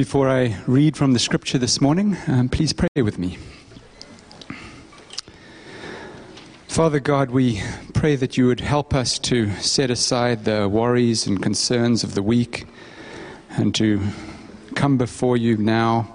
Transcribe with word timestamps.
Before 0.00 0.30
I 0.30 0.56
read 0.66 0.96
from 0.96 1.12
the 1.12 1.18
scripture 1.18 1.58
this 1.58 1.78
morning, 1.78 2.16
um, 2.26 2.48
please 2.48 2.72
pray 2.72 2.88
with 3.02 3.18
me. 3.18 3.36
Father 6.68 6.98
God, 6.98 7.30
we 7.30 7.60
pray 7.92 8.16
that 8.16 8.38
you 8.38 8.46
would 8.46 8.60
help 8.60 8.94
us 8.94 9.18
to 9.18 9.50
set 9.56 9.90
aside 9.90 10.46
the 10.46 10.66
worries 10.70 11.26
and 11.26 11.42
concerns 11.42 12.02
of 12.02 12.14
the 12.14 12.22
week 12.22 12.66
and 13.50 13.74
to 13.74 14.00
come 14.74 14.96
before 14.96 15.36
you 15.36 15.58
now 15.58 16.08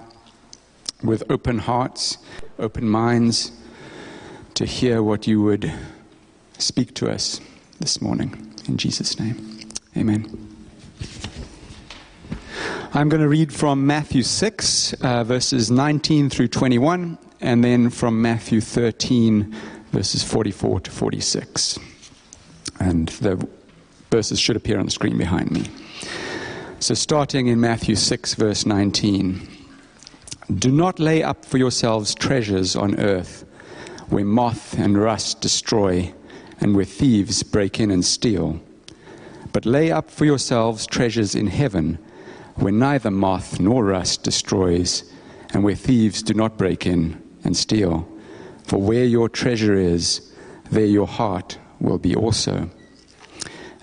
with 1.04 1.22
open 1.30 1.58
hearts, 1.58 2.18
open 2.58 2.88
minds, 2.88 3.52
to 4.54 4.66
hear 4.66 5.00
what 5.00 5.28
you 5.28 5.40
would 5.42 5.72
speak 6.58 6.92
to 6.94 7.08
us 7.08 7.40
this 7.78 8.02
morning. 8.02 8.52
In 8.66 8.78
Jesus' 8.78 9.20
name, 9.20 9.60
amen. 9.96 10.55
I'm 12.96 13.10
going 13.10 13.20
to 13.20 13.28
read 13.28 13.52
from 13.52 13.86
Matthew 13.86 14.22
6, 14.22 14.94
uh, 15.02 15.22
verses 15.22 15.70
19 15.70 16.30
through 16.30 16.48
21, 16.48 17.18
and 17.42 17.62
then 17.62 17.90
from 17.90 18.22
Matthew 18.22 18.62
13, 18.62 19.54
verses 19.92 20.22
44 20.22 20.80
to 20.80 20.90
46. 20.90 21.78
And 22.80 23.10
the 23.10 23.46
verses 24.10 24.40
should 24.40 24.56
appear 24.56 24.78
on 24.78 24.86
the 24.86 24.90
screen 24.90 25.18
behind 25.18 25.50
me. 25.50 25.66
So, 26.78 26.94
starting 26.94 27.48
in 27.48 27.60
Matthew 27.60 27.96
6, 27.96 28.32
verse 28.32 28.64
19 28.64 29.46
Do 30.54 30.70
not 30.70 30.98
lay 30.98 31.22
up 31.22 31.44
for 31.44 31.58
yourselves 31.58 32.14
treasures 32.14 32.76
on 32.76 32.98
earth, 32.98 33.44
where 34.08 34.24
moth 34.24 34.72
and 34.78 34.96
rust 34.96 35.42
destroy, 35.42 36.14
and 36.62 36.74
where 36.74 36.86
thieves 36.86 37.42
break 37.42 37.78
in 37.78 37.90
and 37.90 38.02
steal. 38.02 38.58
But 39.52 39.66
lay 39.66 39.92
up 39.92 40.10
for 40.10 40.24
yourselves 40.24 40.86
treasures 40.86 41.34
in 41.34 41.48
heaven 41.48 41.98
where 42.56 42.72
neither 42.72 43.10
moth 43.10 43.60
nor 43.60 43.84
rust 43.84 44.22
destroys, 44.22 45.04
and 45.52 45.62
where 45.62 45.74
thieves 45.74 46.22
do 46.22 46.34
not 46.34 46.58
break 46.58 46.86
in 46.86 47.22
and 47.44 47.56
steal. 47.56 48.08
For 48.64 48.80
where 48.80 49.04
your 49.04 49.28
treasure 49.28 49.74
is, 49.74 50.32
there 50.70 50.86
your 50.86 51.06
heart 51.06 51.58
will 51.80 51.98
be 51.98 52.14
also. 52.14 52.68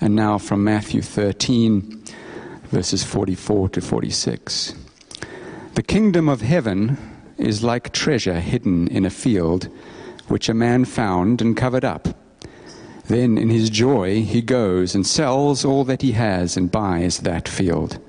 And 0.01 0.15
now 0.15 0.37
from 0.37 0.63
Matthew 0.63 1.01
13, 1.01 2.03
verses 2.65 3.03
44 3.03 3.69
to 3.69 3.81
46. 3.81 4.75
The 5.75 5.83
kingdom 5.83 6.27
of 6.27 6.41
heaven 6.41 6.97
is 7.37 7.63
like 7.63 7.93
treasure 7.93 8.39
hidden 8.39 8.87
in 8.89 9.05
a 9.05 9.09
field, 9.09 9.69
which 10.27 10.49
a 10.49 10.53
man 10.53 10.85
found 10.85 11.41
and 11.41 11.55
covered 11.55 11.85
up. 11.85 12.07
Then, 13.05 13.37
in 13.37 13.49
his 13.49 13.69
joy, 13.69 14.21
he 14.21 14.41
goes 14.41 14.95
and 14.95 15.05
sells 15.05 15.65
all 15.65 15.83
that 15.85 16.01
he 16.01 16.13
has 16.13 16.55
and 16.55 16.71
buys 16.71 17.19
that 17.19 17.49
field. 17.49 17.99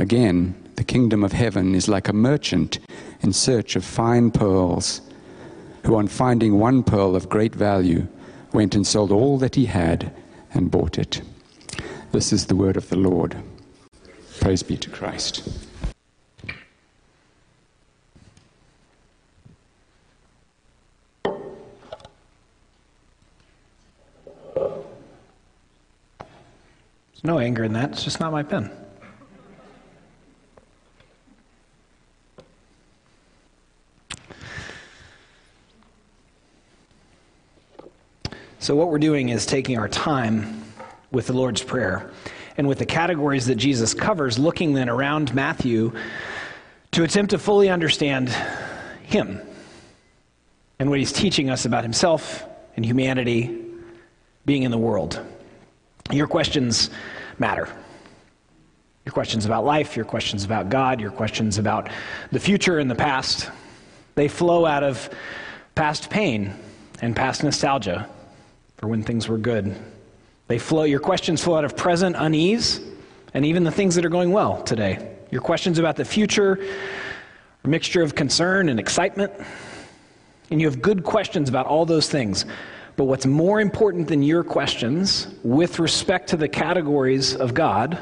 Again, 0.00 0.54
the 0.76 0.82
kingdom 0.82 1.22
of 1.22 1.32
heaven 1.32 1.74
is 1.74 1.86
like 1.86 2.08
a 2.08 2.14
merchant 2.14 2.78
in 3.20 3.34
search 3.34 3.76
of 3.76 3.84
fine 3.84 4.30
pearls, 4.30 5.02
who, 5.84 5.94
on 5.94 6.08
finding 6.08 6.58
one 6.58 6.82
pearl 6.82 7.14
of 7.14 7.28
great 7.28 7.54
value, 7.54 8.08
went 8.54 8.74
and 8.74 8.86
sold 8.86 9.12
all 9.12 9.36
that 9.36 9.56
he 9.56 9.66
had 9.66 10.10
and 10.54 10.70
bought 10.70 10.96
it. 10.98 11.20
This 12.12 12.32
is 12.32 12.46
the 12.46 12.56
word 12.56 12.78
of 12.78 12.88
the 12.88 12.96
Lord. 12.96 13.36
Praise 14.40 14.62
be 14.62 14.78
to 14.78 14.88
Christ. 14.88 15.46
There's 27.12 27.22
no 27.22 27.38
anger 27.38 27.64
in 27.64 27.74
that, 27.74 27.90
it's 27.90 28.02
just 28.02 28.18
not 28.18 28.32
my 28.32 28.42
pen. 28.42 28.79
So, 38.62 38.76
what 38.76 38.90
we're 38.90 38.98
doing 38.98 39.30
is 39.30 39.46
taking 39.46 39.78
our 39.78 39.88
time 39.88 40.62
with 41.10 41.28
the 41.28 41.32
Lord's 41.32 41.62
Prayer 41.62 42.10
and 42.58 42.68
with 42.68 42.78
the 42.78 42.84
categories 42.84 43.46
that 43.46 43.54
Jesus 43.54 43.94
covers, 43.94 44.38
looking 44.38 44.74
then 44.74 44.90
around 44.90 45.34
Matthew 45.34 45.94
to 46.92 47.02
attempt 47.02 47.30
to 47.30 47.38
fully 47.38 47.70
understand 47.70 48.28
Him 49.02 49.40
and 50.78 50.90
what 50.90 50.98
He's 50.98 51.10
teaching 51.10 51.48
us 51.48 51.64
about 51.64 51.84
Himself 51.84 52.44
and 52.76 52.84
humanity 52.84 53.64
being 54.44 54.64
in 54.64 54.70
the 54.70 54.78
world. 54.78 55.18
Your 56.10 56.26
questions 56.26 56.90
matter. 57.38 57.66
Your 59.06 59.14
questions 59.14 59.46
about 59.46 59.64
life, 59.64 59.96
your 59.96 60.04
questions 60.04 60.44
about 60.44 60.68
God, 60.68 61.00
your 61.00 61.12
questions 61.12 61.56
about 61.56 61.88
the 62.30 62.38
future 62.38 62.78
and 62.78 62.90
the 62.90 62.94
past, 62.94 63.50
they 64.16 64.28
flow 64.28 64.66
out 64.66 64.82
of 64.82 65.08
past 65.74 66.10
pain 66.10 66.52
and 67.00 67.16
past 67.16 67.42
nostalgia 67.42 68.06
for 68.80 68.88
when 68.88 69.02
things 69.02 69.28
were 69.28 69.36
good. 69.36 69.76
They 70.48 70.58
flow, 70.58 70.84
your 70.84 71.00
questions 71.00 71.44
flow 71.44 71.56
out 71.56 71.66
of 71.66 71.76
present 71.76 72.16
unease 72.18 72.80
and 73.34 73.44
even 73.44 73.62
the 73.62 73.70
things 73.70 73.94
that 73.94 74.06
are 74.06 74.10
going 74.10 74.32
well 74.32 74.62
today. 74.62 75.16
Your 75.30 75.42
questions 75.42 75.78
about 75.78 75.96
the 75.96 76.04
future, 76.04 76.58
a 77.62 77.68
mixture 77.68 78.02
of 78.02 78.14
concern 78.14 78.70
and 78.70 78.80
excitement. 78.80 79.32
And 80.50 80.62
you 80.62 80.66
have 80.66 80.80
good 80.80 81.04
questions 81.04 81.50
about 81.50 81.66
all 81.66 81.84
those 81.84 82.08
things. 82.08 82.46
But 82.96 83.04
what's 83.04 83.26
more 83.26 83.60
important 83.60 84.08
than 84.08 84.22
your 84.22 84.42
questions 84.42 85.28
with 85.44 85.78
respect 85.78 86.30
to 86.30 86.38
the 86.38 86.48
categories 86.48 87.36
of 87.36 87.52
God 87.52 87.98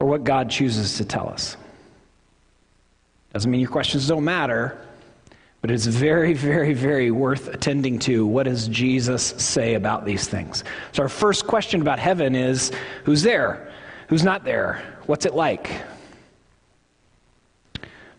or 0.00 0.08
what 0.08 0.24
God 0.24 0.50
chooses 0.50 0.96
to 0.96 1.04
tell 1.04 1.28
us? 1.28 1.56
Doesn't 3.32 3.50
mean 3.50 3.60
your 3.60 3.70
questions 3.70 4.08
don't 4.08 4.24
matter, 4.24 4.76
but 5.60 5.70
it's 5.70 5.86
very, 5.86 6.34
very, 6.34 6.72
very 6.72 7.10
worth 7.10 7.48
attending 7.48 7.98
to. 8.00 8.26
What 8.26 8.44
does 8.44 8.68
Jesus 8.68 9.22
say 9.38 9.74
about 9.74 10.04
these 10.04 10.28
things? 10.28 10.62
So, 10.92 11.02
our 11.02 11.08
first 11.08 11.46
question 11.46 11.80
about 11.80 11.98
heaven 11.98 12.34
is 12.36 12.70
who's 13.04 13.22
there? 13.22 13.72
Who's 14.08 14.22
not 14.22 14.44
there? 14.44 14.82
What's 15.06 15.26
it 15.26 15.34
like? 15.34 15.70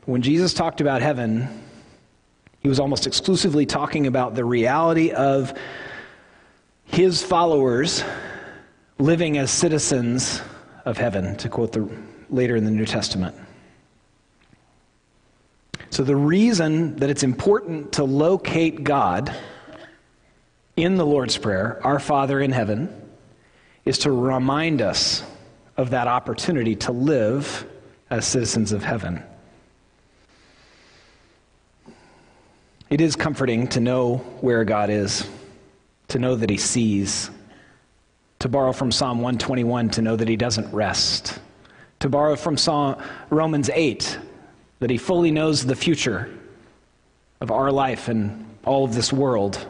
When 0.05 0.21
Jesus 0.21 0.53
talked 0.53 0.81
about 0.81 1.01
heaven, 1.01 1.47
he 2.61 2.67
was 2.67 2.79
almost 2.79 3.07
exclusively 3.07 3.65
talking 3.65 4.07
about 4.07 4.35
the 4.35 4.43
reality 4.43 5.11
of 5.11 5.53
his 6.85 7.23
followers 7.23 8.03
living 8.97 9.37
as 9.37 9.49
citizens 9.49 10.41
of 10.85 10.97
heaven, 10.97 11.37
to 11.37 11.47
quote 11.47 11.71
the, 11.71 11.89
later 12.29 12.55
in 12.55 12.65
the 12.65 12.71
New 12.71 12.85
Testament. 12.85 13.35
So, 15.91 16.03
the 16.03 16.15
reason 16.15 16.95
that 16.97 17.09
it's 17.09 17.23
important 17.23 17.93
to 17.93 18.03
locate 18.03 18.83
God 18.83 19.35
in 20.75 20.95
the 20.95 21.05
Lord's 21.05 21.37
Prayer, 21.37 21.79
Our 21.83 21.99
Father 21.99 22.39
in 22.39 22.51
heaven, 22.51 22.93
is 23.85 23.97
to 23.99 24.11
remind 24.11 24.81
us 24.81 25.23
of 25.77 25.89
that 25.89 26.07
opportunity 26.07 26.75
to 26.75 26.91
live 26.91 27.65
as 28.09 28.27
citizens 28.27 28.71
of 28.71 28.83
heaven. 28.83 29.23
It 32.89 33.01
is 33.01 33.15
comforting 33.15 33.67
to 33.69 33.79
know 33.79 34.17
where 34.41 34.63
God 34.65 34.89
is, 34.89 35.27
to 36.09 36.19
know 36.19 36.35
that 36.35 36.49
He 36.49 36.57
sees, 36.57 37.31
to 38.39 38.47
borrow 38.47 38.73
from 38.73 38.91
Psalm 38.91 39.17
121 39.17 39.89
to 39.91 40.01
know 40.01 40.15
that 40.15 40.27
He 40.27 40.35
doesn't 40.35 40.71
rest, 40.71 41.39
to 41.99 42.09
borrow 42.09 42.35
from 42.35 42.57
Psalm, 42.57 43.01
Romans 43.29 43.69
8 43.73 44.19
that 44.79 44.89
He 44.89 44.97
fully 44.97 45.31
knows 45.31 45.65
the 45.65 45.75
future 45.75 46.29
of 47.41 47.51
our 47.51 47.71
life 47.71 48.07
and 48.07 48.45
all 48.65 48.85
of 48.85 48.93
this 48.93 49.13
world. 49.13 49.65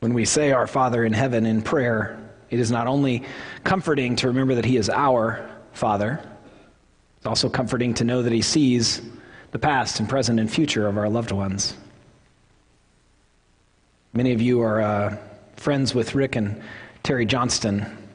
When 0.00 0.14
we 0.14 0.24
say 0.24 0.52
our 0.52 0.66
Father 0.66 1.04
in 1.04 1.12
heaven 1.12 1.44
in 1.44 1.62
prayer, 1.62 2.18
it 2.50 2.60
is 2.60 2.70
not 2.70 2.86
only 2.86 3.24
comforting 3.64 4.16
to 4.16 4.28
remember 4.28 4.54
that 4.54 4.64
He 4.64 4.76
is 4.76 4.88
our 4.88 5.50
Father, 5.72 6.20
it's 7.16 7.26
also 7.26 7.48
comforting 7.48 7.94
to 7.94 8.04
know 8.04 8.22
that 8.22 8.32
He 8.32 8.42
sees 8.42 9.02
the 9.50 9.58
past 9.58 10.00
and 10.00 10.08
present 10.08 10.38
and 10.38 10.50
future 10.50 10.86
of 10.86 10.98
our 10.98 11.08
loved 11.08 11.32
ones. 11.32 11.74
Many 14.12 14.32
of 14.32 14.40
you 14.40 14.60
are 14.62 14.80
uh, 14.80 15.16
friends 15.56 15.94
with 15.94 16.14
Rick 16.14 16.36
and 16.36 16.62
Terry 17.02 17.26
Johnston 17.26 18.07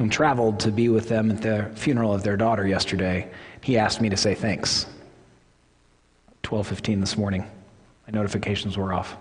and 0.00 0.10
traveled 0.10 0.58
to 0.58 0.72
be 0.72 0.88
with 0.88 1.08
them 1.08 1.30
at 1.30 1.40
the 1.40 1.70
funeral 1.76 2.12
of 2.12 2.24
their 2.24 2.36
daughter 2.36 2.66
yesterday. 2.66 3.30
He 3.60 3.78
asked 3.78 4.00
me 4.00 4.08
to 4.08 4.16
say 4.16 4.34
thanks. 4.34 4.86
12:15 6.42 7.00
this 7.00 7.16
morning. 7.16 7.42
My 8.06 8.12
notifications 8.12 8.76
were 8.76 8.92
off. 8.92 9.16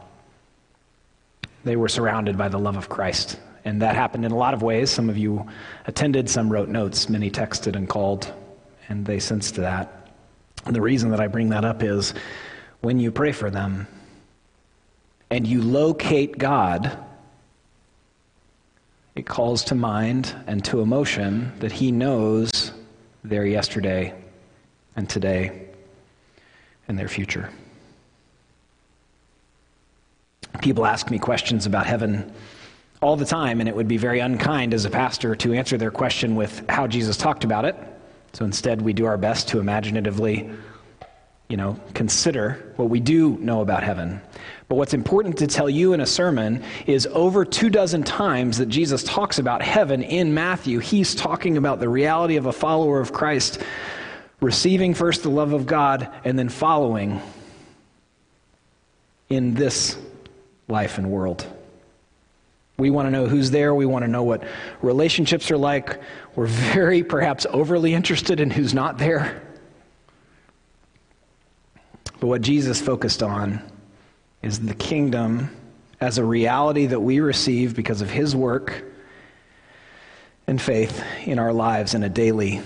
They 1.64 1.76
were 1.76 1.88
surrounded 1.88 2.38
by 2.38 2.50
the 2.50 2.58
love 2.58 2.76
of 2.76 2.90
Christ, 2.90 3.40
and 3.64 3.82
that 3.84 3.96
happened 3.96 4.26
in 4.26 4.32
a 4.32 4.38
lot 4.38 4.56
of 4.56 4.64
ways. 4.64 4.90
Some 4.90 5.10
of 5.10 5.18
you 5.18 5.48
attended, 5.86 6.28
some 6.28 6.50
wrote 6.52 6.70
notes, 6.70 7.08
many 7.08 7.30
texted 7.30 7.76
and 7.76 7.88
called, 7.88 8.34
and 8.90 9.06
they 9.06 9.20
sensed 9.20 9.56
that. 9.56 10.10
And 10.66 10.76
the 10.76 10.82
reason 10.82 11.12
that 11.12 11.20
I 11.20 11.28
bring 11.28 11.50
that 11.50 11.64
up 11.64 11.84
is 11.84 12.16
when 12.82 13.00
you 13.00 13.12
pray 13.12 13.32
for 13.32 13.50
them 13.50 13.88
and 15.30 15.46
you 15.46 15.62
locate 15.62 16.38
God 16.38 16.98
it 19.16 19.26
calls 19.26 19.64
to 19.66 19.76
mind 19.76 20.36
and 20.48 20.64
to 20.66 20.82
emotion 20.82 21.52
that 21.60 21.72
He 21.72 21.92
knows 21.92 22.72
their 23.24 23.46
yesterday 23.46 24.14
and 24.96 25.10
today 25.10 25.68
and 26.88 26.98
their 26.98 27.08
future. 27.08 27.50
People 30.62 30.86
ask 30.86 31.10
me 31.10 31.20
questions 31.20 31.66
about 31.66 31.86
heaven 31.86 32.32
all 33.02 33.16
the 33.16 33.26
time, 33.26 33.60
and 33.60 33.68
it 33.68 33.76
would 33.76 33.88
be 33.88 33.98
very 33.98 34.20
unkind 34.20 34.74
as 34.74 34.86
a 34.86 34.90
pastor 34.90 35.36
to 35.36 35.54
answer 35.54 35.78
their 35.78 35.92
question 35.92 36.36
with 36.36 36.64
how 36.70 36.88
Jesus 36.88 37.18
talked 37.18 37.44
about 37.44 37.66
it. 37.66 37.76
So 38.34 38.46
instead, 38.46 38.82
we 38.82 38.94
do 38.94 39.06
our 39.06 39.18
best 39.18 39.48
to 39.50 39.60
imaginatively, 39.60 40.50
you 41.50 41.58
know, 41.58 41.80
consider 41.94 42.74
what 42.78 42.90
we 42.90 43.00
do 43.00 43.38
know 43.38 43.62
about 43.62 43.84
heaven. 43.84 44.22
But 44.68 44.76
what's 44.76 44.94
important 44.94 45.38
to 45.38 45.48
tell 45.48 45.70
you 45.70 45.94
in 45.94 46.02
a 46.02 46.06
sermon 46.06 46.64
is 46.88 47.08
over 47.08 47.46
two 47.46 47.70
dozen 47.70 48.04
times 48.04 48.58
that 48.58 48.68
Jesus 48.68 49.04
talks 49.04 49.38
about 49.38 49.62
heaven 49.62 50.02
in 50.02 50.34
Matthew, 50.34 50.80
he's 50.80 51.14
talking 51.14 51.58
about 51.58 51.80
the 51.80 51.90
reality 51.90 52.38
of 52.38 52.46
a 52.46 52.54
follower 52.54 53.00
of 53.00 53.14
Christ 53.14 53.62
receiving 54.40 54.94
first 54.94 55.24
the 55.24 55.30
love 55.30 55.54
of 55.54 55.66
God 55.66 56.10
and 56.24 56.38
then 56.38 56.50
following 56.50 57.22
in 59.30 59.54
this 59.54 59.98
life 60.68 60.98
and 60.98 61.12
world. 61.12 61.46
We 62.78 62.90
want 62.90 63.08
to 63.08 63.12
know 63.12 63.28
who's 63.28 63.52
there. 63.52 63.76
We 63.76 63.86
want 63.86 64.04
to 64.04 64.10
know 64.10 64.24
what 64.24 64.44
relationships 64.82 65.52
are 65.52 65.58
like. 65.58 66.02
We're 66.36 66.48
very, 66.48 67.04
perhaps, 67.04 67.46
overly 67.50 67.94
interested 67.94 68.40
in 68.40 68.50
who's 68.50 68.74
not 68.74 68.98
there. 68.98 69.42
But 72.24 72.30
what 72.30 72.42
Jesus 72.42 72.80
focused 72.80 73.22
on 73.22 73.62
is 74.42 74.58
the 74.62 74.74
kingdom 74.76 75.54
as 76.00 76.18
a 76.18 76.24
reality 76.24 76.86
that 76.86 77.02
we 77.02 77.20
receive 77.20 77.76
because 77.76 78.00
of 78.00 78.10
his 78.10 78.34
work 78.34 78.82
and 80.48 80.62
faith 80.62 81.04
in 81.26 81.38
our 81.38 81.52
lives 81.52 81.96
in 81.96 82.04
a 82.04 82.08
daily 82.08 82.62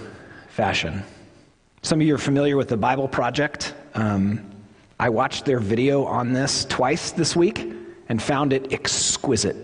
fashion. 0.50 1.01
Some 1.81 2.00
of 2.00 2.06
you 2.06 2.13
are 2.13 2.19
familiar 2.19 2.56
with 2.56 2.68
the 2.68 2.77
Bible 2.77 3.07
Project. 3.07 3.74
Um, 3.95 4.48
I 5.00 5.09
watched 5.09 5.45
their 5.45 5.59
video 5.59 6.06
on 6.06 6.33
this 6.33 6.65
twice 6.65 7.09
this 7.09 7.36
week 7.36 7.74
and 8.09 8.21
found 8.21 8.54
it 8.54 8.71
exquisite. 8.71 9.56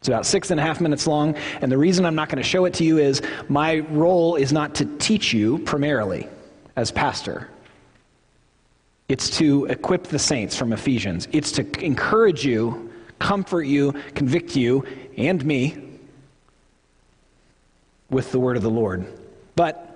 It's 0.00 0.08
about 0.08 0.26
six 0.26 0.50
and 0.50 0.60
a 0.60 0.62
half 0.62 0.82
minutes 0.82 1.06
long, 1.06 1.36
and 1.62 1.72
the 1.72 1.78
reason 1.78 2.04
I'm 2.04 2.16
not 2.16 2.28
going 2.28 2.36
to 2.36 2.46
show 2.46 2.66
it 2.66 2.74
to 2.74 2.84
you 2.84 2.98
is 2.98 3.22
my 3.48 3.78
role 3.78 4.34
is 4.34 4.52
not 4.52 4.74
to 4.74 4.84
teach 4.98 5.32
you 5.32 5.60
primarily 5.60 6.28
as 6.76 6.90
pastor. 6.90 7.48
It's 9.08 9.30
to 9.38 9.66
equip 9.66 10.04
the 10.04 10.18
saints 10.18 10.56
from 10.56 10.72
Ephesians. 10.72 11.28
It's 11.32 11.52
to 11.52 11.84
encourage 11.84 12.44
you, 12.44 12.90
comfort 13.18 13.64
you, 13.64 13.92
convict 14.14 14.56
you, 14.56 14.86
and 15.16 15.44
me 15.44 15.98
with 18.08 18.32
the 18.32 18.40
word 18.40 18.56
of 18.56 18.62
the 18.62 18.70
Lord. 18.70 19.06
But 19.56 19.90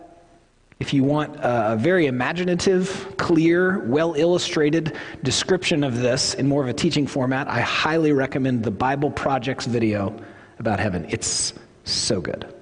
if 0.79 0.93
you 0.93 1.05
want 1.05 1.37
a 1.41 1.77
very 1.79 2.07
imaginative, 2.07 3.17
clear, 3.17 3.81
well 3.81 4.15
illustrated 4.15 4.97
description 5.23 5.83
of 5.83 5.99
this 5.99 6.35
in 6.35 6.47
more 6.47 6.63
of 6.63 6.69
a 6.69 6.75
teaching 6.75 7.07
format, 7.07 7.49
I 7.49 7.61
highly 7.61 8.13
recommend 8.13 8.63
the 8.63 8.71
Bible 8.71 9.11
Project's 9.11 9.67
video 9.67 10.15
about 10.59 10.79
heaven. 10.79 11.07
It's 11.09 11.55
so 11.85 12.21
good. 12.21 12.55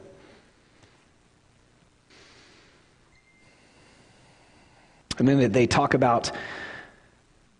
And 5.19 5.27
then 5.27 5.53
they 5.53 5.67
talk 5.67 5.95
about 5.95 6.31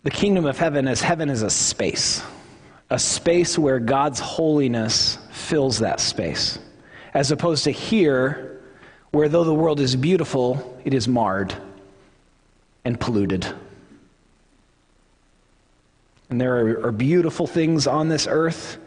the 0.03 0.11
kingdom 0.11 0.45
of 0.45 0.57
heaven 0.57 0.87
as 0.87 1.01
heaven 1.01 1.29
is 1.29 1.41
a 1.41 1.49
space, 1.49 2.23
a 2.89 2.99
space 2.99 3.57
where 3.57 3.79
God's 3.79 4.19
holiness 4.19 5.17
fills 5.31 5.79
that 5.79 5.99
space, 5.99 6.59
as 7.13 7.31
opposed 7.31 7.63
to 7.65 7.71
here, 7.71 8.61
where 9.11 9.27
though 9.27 9.43
the 9.43 9.53
world 9.53 9.79
is 9.79 9.95
beautiful, 9.95 10.79
it 10.85 10.93
is 10.93 11.07
marred 11.07 11.55
and 12.85 12.99
polluted. 12.99 13.45
And 16.29 16.39
there 16.39 16.57
are, 16.57 16.87
are 16.87 16.91
beautiful 16.91 17.47
things 17.47 17.87
on 17.87 18.09
this 18.09 18.27
earth, 18.29 18.77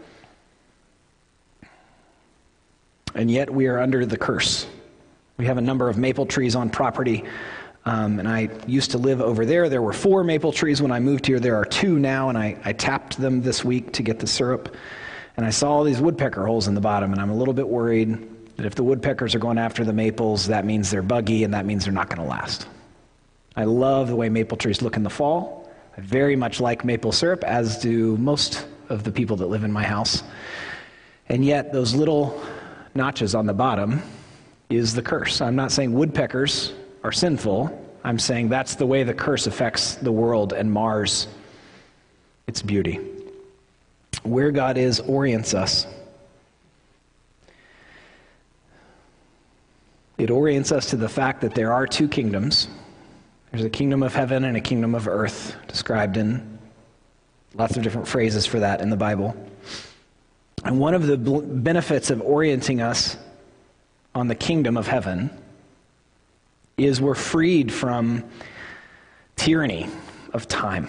and 3.14 3.30
yet 3.30 3.50
we 3.50 3.66
are 3.66 3.78
under 3.78 4.06
the 4.06 4.16
curse. 4.16 4.66
We 5.36 5.46
have 5.46 5.58
a 5.58 5.62
number 5.62 5.88
of 5.88 5.98
maple 5.98 6.26
trees 6.26 6.54
on 6.54 6.70
property 6.70 7.24
um, 7.86 8.18
and 8.18 8.28
I 8.28 8.50
used 8.66 8.90
to 8.90 8.98
live 8.98 9.20
over 9.20 9.46
there. 9.46 9.68
There 9.68 9.82
were 9.82 9.92
four 9.92 10.22
maple 10.22 10.52
trees 10.52 10.82
when 10.82 10.92
I 10.92 11.00
moved 11.00 11.26
here. 11.26 11.40
There 11.40 11.56
are 11.56 11.64
two 11.64 11.98
now, 11.98 12.28
and 12.28 12.36
I, 12.36 12.56
I 12.64 12.72
tapped 12.72 13.18
them 13.18 13.40
this 13.40 13.64
week 13.64 13.92
to 13.94 14.02
get 14.02 14.18
the 14.18 14.26
syrup. 14.26 14.74
And 15.36 15.46
I 15.46 15.50
saw 15.50 15.70
all 15.70 15.84
these 15.84 16.00
woodpecker 16.00 16.46
holes 16.46 16.68
in 16.68 16.74
the 16.74 16.80
bottom, 16.80 17.12
and 17.12 17.20
I'm 17.20 17.30
a 17.30 17.34
little 17.34 17.54
bit 17.54 17.66
worried 17.66 18.18
that 18.56 18.66
if 18.66 18.74
the 18.74 18.82
woodpeckers 18.82 19.34
are 19.34 19.38
going 19.38 19.56
after 19.56 19.84
the 19.84 19.92
maples, 19.92 20.46
that 20.48 20.66
means 20.66 20.90
they're 20.90 21.02
buggy, 21.02 21.44
and 21.44 21.54
that 21.54 21.64
means 21.64 21.84
they're 21.84 21.94
not 21.94 22.08
going 22.08 22.20
to 22.20 22.28
last. 22.28 22.66
I 23.56 23.64
love 23.64 24.08
the 24.08 24.16
way 24.16 24.28
maple 24.28 24.58
trees 24.58 24.82
look 24.82 24.96
in 24.96 25.02
the 25.02 25.10
fall. 25.10 25.72
I 25.96 26.02
very 26.02 26.36
much 26.36 26.60
like 26.60 26.84
maple 26.84 27.12
syrup, 27.12 27.42
as 27.44 27.78
do 27.78 28.18
most 28.18 28.66
of 28.90 29.04
the 29.04 29.10
people 29.10 29.36
that 29.36 29.46
live 29.46 29.64
in 29.64 29.72
my 29.72 29.84
house. 29.84 30.22
And 31.30 31.44
yet, 31.44 31.72
those 31.72 31.94
little 31.94 32.42
notches 32.94 33.34
on 33.34 33.46
the 33.46 33.54
bottom 33.54 34.02
is 34.68 34.94
the 34.94 35.02
curse. 35.02 35.40
I'm 35.40 35.56
not 35.56 35.72
saying 35.72 35.94
woodpeckers 35.94 36.74
are 37.02 37.12
sinful. 37.12 37.86
I'm 38.04 38.18
saying 38.18 38.48
that's 38.48 38.74
the 38.74 38.86
way 38.86 39.02
the 39.02 39.14
curse 39.14 39.46
affects 39.46 39.96
the 39.96 40.12
world 40.12 40.52
and 40.52 40.72
mars 40.72 41.28
its 42.46 42.62
beauty. 42.62 43.00
Where 44.22 44.50
God 44.50 44.76
is 44.76 45.00
orients 45.00 45.54
us. 45.54 45.86
It 50.18 50.30
orients 50.30 50.72
us 50.72 50.90
to 50.90 50.96
the 50.96 51.08
fact 51.08 51.40
that 51.40 51.54
there 51.54 51.72
are 51.72 51.86
two 51.86 52.08
kingdoms. 52.08 52.68
There's 53.50 53.64
a 53.64 53.70
kingdom 53.70 54.02
of 54.02 54.14
heaven 54.14 54.44
and 54.44 54.56
a 54.56 54.60
kingdom 54.60 54.94
of 54.94 55.08
earth, 55.08 55.56
described 55.66 56.16
in 56.16 56.58
lots 57.54 57.76
of 57.76 57.82
different 57.82 58.06
phrases 58.06 58.46
for 58.46 58.60
that 58.60 58.80
in 58.80 58.90
the 58.90 58.96
Bible. 58.96 59.34
And 60.64 60.78
one 60.78 60.94
of 60.94 61.06
the 61.06 61.16
benefits 61.16 62.10
of 62.10 62.20
orienting 62.20 62.82
us 62.82 63.16
on 64.14 64.28
the 64.28 64.34
kingdom 64.34 64.76
of 64.76 64.86
heaven 64.86 65.30
is 66.86 67.00
we're 67.00 67.14
freed 67.14 67.72
from 67.72 68.24
tyranny 69.36 69.88
of 70.32 70.48
time. 70.48 70.88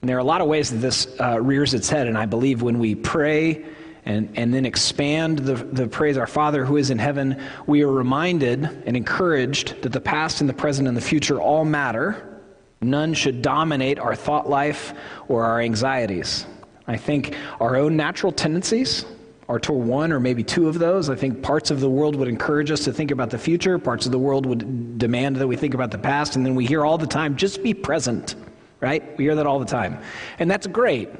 And 0.00 0.08
there 0.08 0.16
are 0.16 0.20
a 0.20 0.24
lot 0.24 0.40
of 0.40 0.46
ways 0.46 0.70
that 0.70 0.78
this 0.78 1.08
uh, 1.20 1.40
rears 1.40 1.74
its 1.74 1.88
head, 1.88 2.06
and 2.06 2.16
I 2.16 2.26
believe 2.26 2.62
when 2.62 2.78
we 2.78 2.94
pray 2.94 3.64
and, 4.04 4.30
and 4.36 4.54
then 4.54 4.64
expand 4.64 5.40
the, 5.40 5.54
the 5.54 5.88
praise 5.88 6.16
our 6.16 6.26
Father 6.26 6.64
who 6.64 6.76
is 6.76 6.90
in 6.90 6.98
heaven, 6.98 7.42
we 7.66 7.82
are 7.82 7.90
reminded 7.90 8.64
and 8.86 8.96
encouraged 8.96 9.82
that 9.82 9.92
the 9.92 10.00
past 10.00 10.40
and 10.40 10.48
the 10.48 10.54
present 10.54 10.86
and 10.86 10.96
the 10.96 11.00
future 11.00 11.40
all 11.40 11.64
matter. 11.64 12.40
None 12.80 13.14
should 13.14 13.42
dominate 13.42 13.98
our 13.98 14.14
thought 14.14 14.48
life 14.48 14.92
or 15.28 15.44
our 15.44 15.60
anxieties. 15.60 16.46
I 16.86 16.96
think 16.96 17.34
our 17.58 17.74
own 17.74 17.96
natural 17.96 18.30
tendencies 18.30 19.04
or 19.48 19.60
toward 19.60 19.86
one 19.86 20.12
or 20.12 20.18
maybe 20.18 20.42
two 20.42 20.68
of 20.68 20.78
those. 20.78 21.08
I 21.08 21.14
think 21.14 21.42
parts 21.42 21.70
of 21.70 21.80
the 21.80 21.88
world 21.88 22.16
would 22.16 22.28
encourage 22.28 22.70
us 22.70 22.84
to 22.84 22.92
think 22.92 23.10
about 23.10 23.30
the 23.30 23.38
future, 23.38 23.78
parts 23.78 24.06
of 24.06 24.12
the 24.12 24.18
world 24.18 24.44
would 24.46 24.98
demand 24.98 25.36
that 25.36 25.46
we 25.46 25.56
think 25.56 25.74
about 25.74 25.90
the 25.90 25.98
past, 25.98 26.36
and 26.36 26.44
then 26.44 26.54
we 26.54 26.66
hear 26.66 26.84
all 26.84 26.98
the 26.98 27.06
time, 27.06 27.36
just 27.36 27.62
be 27.62 27.72
present, 27.72 28.34
right? 28.80 29.16
We 29.16 29.24
hear 29.24 29.36
that 29.36 29.46
all 29.46 29.58
the 29.58 29.64
time. 29.64 30.00
And 30.38 30.50
that's 30.50 30.66
great. 30.66 31.10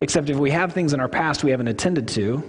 Except 0.00 0.28
if 0.30 0.36
we 0.36 0.50
have 0.50 0.72
things 0.72 0.92
in 0.92 1.00
our 1.00 1.08
past 1.08 1.42
we 1.42 1.50
haven't 1.50 1.68
attended 1.68 2.08
to, 2.08 2.42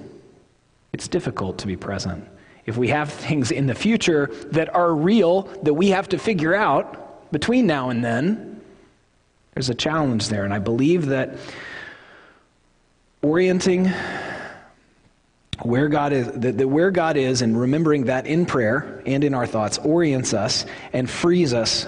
it's 0.94 1.08
difficult 1.08 1.58
to 1.60 1.68
be 1.68 1.76
present. 1.76 2.28
If 2.66 2.78
we 2.78 2.90
have 2.90 3.12
things 3.12 3.52
in 3.52 3.66
the 3.66 3.74
future 3.74 4.28
that 4.52 4.74
are 4.76 4.94
real 4.94 5.44
that 5.64 5.74
we 5.74 5.90
have 5.90 6.10
to 6.10 6.20
figure 6.20 6.54
out 6.54 7.32
between 7.32 7.66
now 7.66 7.90
and 7.90 8.04
then, 8.04 8.62
there's 9.54 9.70
a 9.70 9.76
challenge 9.76 10.30
there. 10.30 10.46
And 10.46 10.54
I 10.54 10.60
believe 10.60 11.08
that 11.08 11.38
orienting 13.22 13.92
where 15.62 15.90
God 15.90 16.14
is, 16.14 16.28
that, 16.32 16.58
that 16.58 16.68
where 16.68 16.92
God 16.92 17.18
is, 17.18 17.42
and 17.42 17.60
remembering 17.60 18.06
that 18.06 18.26
in 18.26 18.46
prayer 18.46 19.02
and 19.06 19.24
in 19.24 19.34
our 19.34 19.46
thoughts 19.46 19.78
orients 19.80 20.34
us 20.34 20.66
and 20.94 21.10
frees 21.10 21.54
us 21.54 21.88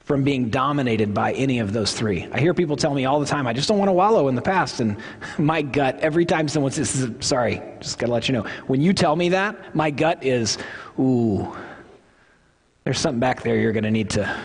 from 0.00 0.24
being 0.24 0.50
dominated 0.50 1.14
by 1.14 1.32
any 1.32 1.60
of 1.60 1.72
those 1.72 1.94
three. 1.94 2.28
I 2.32 2.40
hear 2.40 2.54
people 2.54 2.76
tell 2.76 2.92
me 2.92 3.04
all 3.04 3.20
the 3.20 3.26
time, 3.26 3.46
I 3.46 3.52
just 3.52 3.68
don't 3.68 3.78
want 3.78 3.88
to 3.88 3.94
wallow 3.94 4.28
in 4.28 4.34
the 4.34 4.42
past. 4.42 4.80
And 4.80 4.96
my 5.38 5.62
gut, 5.62 5.98
every 6.00 6.26
time 6.26 6.48
someone 6.48 6.72
says, 6.72 7.10
sorry, 7.20 7.62
just 7.80 7.98
got 7.98 8.06
to 8.06 8.12
let 8.12 8.28
you 8.28 8.34
know, 8.34 8.42
when 8.66 8.82
you 8.82 8.92
tell 8.92 9.16
me 9.16 9.30
that, 9.30 9.74
my 9.74 9.90
gut 9.90 10.22
is, 10.24 10.58
ooh, 10.98 11.56
there's 12.84 12.98
something 12.98 13.20
back 13.20 13.42
there 13.42 13.56
you're 13.56 13.72
going 13.72 13.84
to 13.84 13.90
need 13.90 14.10
to 14.10 14.36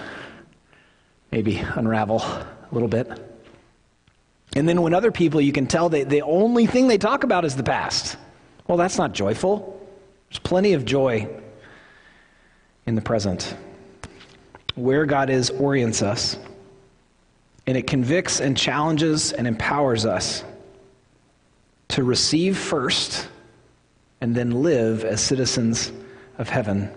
maybe 1.32 1.58
unravel 1.58 2.22
a 2.22 2.48
little 2.72 2.88
bit. 2.88 3.27
And 4.58 4.68
then 4.68 4.82
when 4.82 4.96
other 4.96 5.12
people, 5.12 5.40
you 5.40 5.52
can 5.52 5.68
tell 5.68 5.90
that 5.90 6.10
the 6.10 6.24
only 6.24 6.66
thing 6.66 6.88
they 6.88 6.98
talk 6.98 7.24
about 7.24 7.46
is 7.46 7.56
the 7.56 7.64
past. 7.64 8.18
Well, 8.66 8.76
that's 8.76 8.98
not 8.98 9.14
joyful. 9.14 9.88
There's 10.30 10.40
plenty 10.40 10.74
of 10.74 10.84
joy 10.84 11.30
in 12.88 12.96
the 12.96 13.02
present. 13.02 13.56
Where 14.74 15.06
God 15.06 15.30
is 15.30 15.52
orients 15.52 16.02
us, 16.02 16.40
and 17.68 17.78
it 17.78 17.86
convicts 17.86 18.40
and 18.40 18.58
challenges 18.58 19.32
and 19.32 19.46
empowers 19.46 20.08
us 20.08 20.44
to 21.90 22.04
receive 22.04 22.58
first 22.58 23.28
and 24.22 24.34
then 24.34 24.64
live 24.64 25.06
as 25.06 25.22
citizens 25.22 25.92
of 26.40 26.50
heaven. 26.50 26.90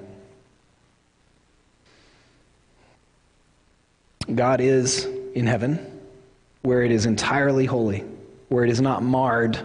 God 4.34 4.62
is 4.62 5.04
in 5.34 5.46
heaven, 5.46 5.89
where 6.62 6.82
it 6.82 6.90
is 6.90 7.06
entirely 7.06 7.66
holy, 7.66 8.04
where 8.48 8.64
it 8.64 8.70
is 8.70 8.80
not 8.80 9.02
marred 9.02 9.58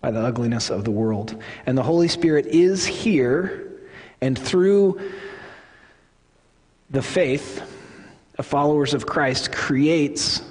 by 0.00 0.10
the 0.10 0.20
ugliness 0.20 0.70
of 0.70 0.84
the 0.84 0.90
world. 0.90 1.42
And 1.66 1.78
the 1.78 1.82
Holy 1.82 2.08
Spirit 2.08 2.46
is 2.46 2.84
here, 2.84 3.72
and 4.20 4.38
through 4.38 5.00
the 6.90 7.02
faith 7.02 7.62
of 8.38 8.46
followers 8.46 8.92
of 8.94 9.06
Christ, 9.06 9.52
creates 9.52 10.42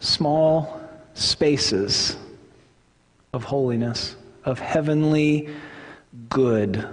small 0.00 0.80
spaces 1.14 2.16
of 3.32 3.44
holiness, 3.44 4.16
of 4.44 4.58
heavenly 4.58 5.48
good. 6.28 6.88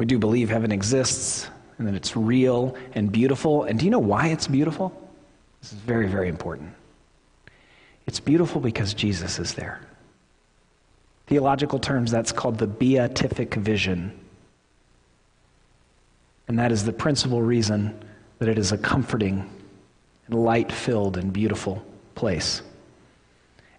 We 0.00 0.06
do 0.06 0.18
believe 0.18 0.48
heaven 0.48 0.72
exists 0.72 1.46
and 1.76 1.86
that 1.86 1.94
it's 1.94 2.16
real 2.16 2.74
and 2.94 3.12
beautiful. 3.12 3.64
And 3.64 3.78
do 3.78 3.84
you 3.84 3.90
know 3.90 3.98
why 3.98 4.28
it's 4.28 4.46
beautiful? 4.46 4.98
This 5.60 5.74
is 5.74 5.78
very, 5.78 6.08
very 6.08 6.30
important. 6.30 6.72
It's 8.06 8.18
beautiful 8.18 8.62
because 8.62 8.94
Jesus 8.94 9.38
is 9.38 9.52
there. 9.52 9.82
Theological 11.26 11.78
terms, 11.78 12.10
that's 12.10 12.32
called 12.32 12.56
the 12.56 12.66
beatific 12.66 13.56
vision. 13.56 14.18
And 16.48 16.58
that 16.58 16.72
is 16.72 16.86
the 16.86 16.94
principal 16.94 17.42
reason 17.42 17.94
that 18.38 18.48
it 18.48 18.56
is 18.56 18.72
a 18.72 18.78
comforting 18.78 19.50
and 20.28 20.34
light 20.34 20.72
filled 20.72 21.18
and 21.18 21.30
beautiful 21.30 21.84
place. 22.14 22.62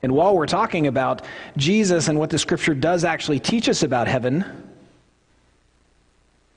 And 0.04 0.12
while 0.12 0.36
we're 0.36 0.46
talking 0.46 0.86
about 0.86 1.26
Jesus 1.58 2.10
and 2.10 2.20
what 2.20 2.30
the 2.30 2.38
scripture 2.38 2.76
does 2.76 3.06
actually 3.06 3.40
teach 3.40 3.68
us 3.68 3.82
about 3.82 4.08
heaven, 4.08 4.71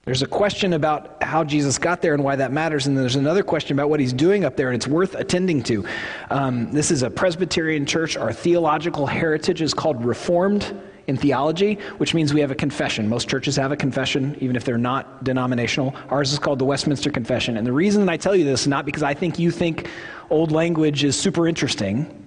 there's 0.05 0.23
a 0.23 0.27
question 0.27 0.75
about 0.75 1.23
how 1.23 1.45
Jesus 1.45 1.79
got 1.79 2.03
there 2.03 2.13
and 2.13 2.23
why 2.23 2.37
that 2.37 2.53
matters, 2.53 2.87
and 2.87 2.97
there's 2.97 3.17
another 3.17 3.43
question 3.43 3.77
about 3.77 3.89
what 3.89 4.01
he's 4.01 4.13
doing 4.13 4.45
up 4.45 4.57
there, 4.57 4.69
and 4.69 4.77
it's 4.77 4.87
worth 4.87 5.15
attending 5.15 5.63
to. 5.65 5.87
Um, 6.31 6.71
this 6.73 6.91
is 6.91 7.03
a 7.03 7.11
Presbyterian 7.11 7.87
church. 7.87 8.17
Our 8.17 8.33
theological 8.33 9.07
heritage 9.07 9.63
is 9.63 9.73
called 9.73 10.05
Reformed 10.05 10.79
in 11.07 11.17
theology, 11.17 11.79
which 11.99 12.13
means 12.13 12.35
we 12.35 12.41
have 12.41 12.51
a 12.51 12.55
confession. 12.55 13.09
Most 13.09 13.29
churches 13.29 13.57
have 13.57 13.73
a 13.73 13.77
confession, 13.77 14.37
even 14.41 14.57
if 14.57 14.65
they're 14.65 14.79
not 14.79 15.25
denominational. 15.25 15.95
Ours 16.11 16.33
is 16.33 16.39
called 16.39 16.59
the 16.59 16.65
Westminster 16.65 17.11
Confession. 17.11 17.57
And 17.57 17.67
the 17.67 17.73
reason 17.73 18.09
I 18.09 18.17
tell 18.17 18.37
you 18.37 18.45
this 18.45 18.63
is 18.63 18.69
not 18.69 18.85
because 18.85 19.03
I 19.03 19.15
think 19.15 19.39
you 19.39 19.51
think 19.51 19.89
old 20.31 20.53
language 20.53 21.05
is 21.05 21.17
super 21.17 21.49
interesting. 21.49 22.27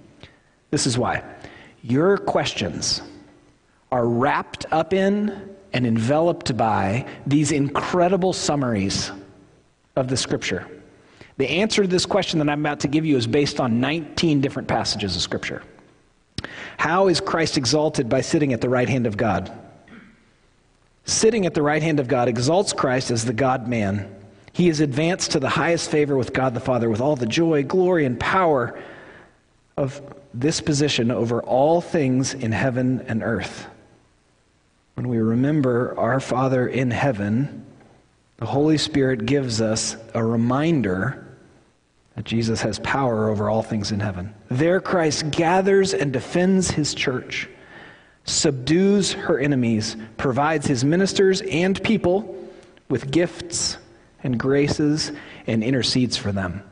This 0.72 0.86
is 0.86 0.98
why. 0.98 1.24
Your 1.84 2.17
questions 2.17 3.01
are 3.91 4.07
wrapped 4.07 4.65
up 4.72 4.93
in 4.93 5.55
and 5.74 5.86
enveloped 5.86 6.55
by 6.55 7.05
these 7.25 7.51
incredible 7.51 8.33
summaries 8.33 9.12
of 9.95 10.07
the 10.07 10.17
scripture. 10.17 10.67
The 11.38 11.50
answer 11.50 11.83
to 11.83 11.88
this 11.88 12.05
question 12.05 12.39
that 12.39 12.50
I'm 12.50 12.62
about 12.62 12.79
to 12.81 12.88
give 12.88 13.05
you 13.05 13.15
is 13.17 13.27
based 13.27 13.59
on 13.59 13.79
19 13.79 14.41
different 14.41 14.67
passages 14.67 15.15
of 15.15 15.21
scripture. 15.21 15.63
How 16.77 17.07
is 17.07 17.19
Christ 17.19 17.57
exalted 17.57 18.09
by 18.09 18.21
sitting 18.21 18.53
at 18.53 18.62
the 18.62 18.69
right 18.69 18.89
hand 18.89 19.07
of 19.07 19.17
God? 19.17 19.51
Sitting 21.05 21.45
at 21.45 21.53
the 21.53 21.62
right 21.62 21.81
hand 21.81 22.00
of 22.00 22.07
God 22.07 22.27
exalts 22.27 22.74
Christ 22.74 23.12
as 23.12 23.24
the 23.24 23.33
God 23.33 23.67
man. 23.67 24.13
He 24.51 24.69
is 24.69 24.81
advanced 24.81 25.31
to 25.31 25.39
the 25.39 25.50
highest 25.50 25.89
favor 25.89 26.17
with 26.17 26.33
God 26.33 26.53
the 26.53 26.59
Father 26.59 26.89
with 26.89 27.01
all 27.01 27.15
the 27.15 27.25
joy, 27.25 27.63
glory, 27.63 28.05
and 28.05 28.19
power 28.19 28.79
of 29.77 30.01
this 30.33 30.59
position 30.59 31.12
over 31.12 31.41
all 31.43 31.81
things 31.81 32.33
in 32.33 32.51
heaven 32.51 33.05
and 33.07 33.24
earth. 33.24 33.67
When 34.98 35.10
we 35.10 35.20
remember 35.20 35.94
our 35.96 36.20
Father 36.20 36.68
in 36.68 36.89
heaven, 36.89 37.68
the 38.38 38.48
Holy 38.48 38.80
Spirit 38.80 39.27
gives 39.27 39.62
us 39.62 39.96
a 40.16 40.24
reminder 40.24 41.38
that 42.16 42.25
Jesus 42.25 42.62
has 42.62 42.80
power 42.80 43.30
over 43.30 43.48
all 43.48 43.62
things 43.62 43.92
in 43.92 44.00
heaven. 44.00 44.34
There, 44.50 44.82
Christ 44.82 45.30
gathers 45.30 45.94
and 45.94 46.12
defends 46.12 46.72
his 46.72 46.96
church, 46.96 47.48
subdues 48.24 49.13
her 49.13 49.38
enemies, 49.38 49.96
provides 50.18 50.66
his 50.66 50.84
ministers 50.84 51.42
and 51.42 51.80
people 51.84 52.36
with 52.89 53.12
gifts 53.12 53.77
and 54.24 54.39
graces, 54.39 55.12
and 55.46 55.63
intercedes 55.63 56.18
for 56.18 56.32
them. 56.32 56.63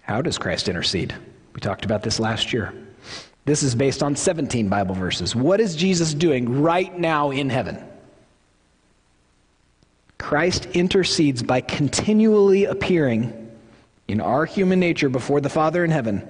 How 0.00 0.22
does 0.22 0.38
Christ 0.38 0.70
intercede? 0.70 1.14
We 1.52 1.60
talked 1.60 1.84
about 1.84 2.02
this 2.02 2.18
last 2.18 2.54
year. 2.54 2.72
This 3.44 3.62
is 3.62 3.74
based 3.74 4.02
on 4.02 4.14
17 4.14 4.68
Bible 4.68 4.94
verses. 4.94 5.34
What 5.34 5.60
is 5.60 5.74
Jesus 5.74 6.14
doing 6.14 6.62
right 6.62 6.96
now 6.96 7.30
in 7.30 7.50
heaven? 7.50 7.82
Christ 10.18 10.66
intercedes 10.66 11.42
by 11.42 11.60
continually 11.60 12.64
appearing 12.64 13.50
in 14.06 14.20
our 14.20 14.44
human 14.44 14.78
nature 14.78 15.08
before 15.08 15.40
the 15.40 15.48
Father 15.48 15.84
in 15.84 15.90
heaven. 15.90 16.26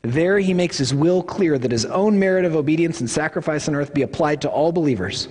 There 0.00 0.38
he 0.38 0.54
makes 0.54 0.78
his 0.78 0.94
will 0.94 1.22
clear 1.22 1.58
that 1.58 1.70
his 1.70 1.84
own 1.84 2.18
merit 2.18 2.46
of 2.46 2.56
obedience 2.56 3.00
and 3.00 3.10
sacrifice 3.10 3.68
on 3.68 3.74
earth 3.74 3.92
be 3.92 4.02
applied 4.02 4.40
to 4.42 4.48
all 4.48 4.72
believers. 4.72 5.28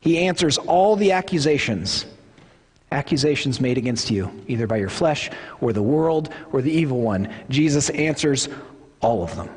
He 0.00 0.18
answers 0.18 0.56
all 0.56 0.96
the 0.96 1.12
accusations, 1.12 2.06
accusations 2.90 3.60
made 3.60 3.76
against 3.76 4.10
you, 4.10 4.30
either 4.48 4.66
by 4.66 4.76
your 4.76 4.88
flesh 4.88 5.30
or 5.60 5.74
the 5.74 5.82
world 5.82 6.32
or 6.52 6.62
the 6.62 6.72
evil 6.72 7.00
one. 7.00 7.30
Jesus 7.50 7.90
answers 7.90 8.48
all 9.00 9.22
of 9.22 9.34
them 9.36 9.50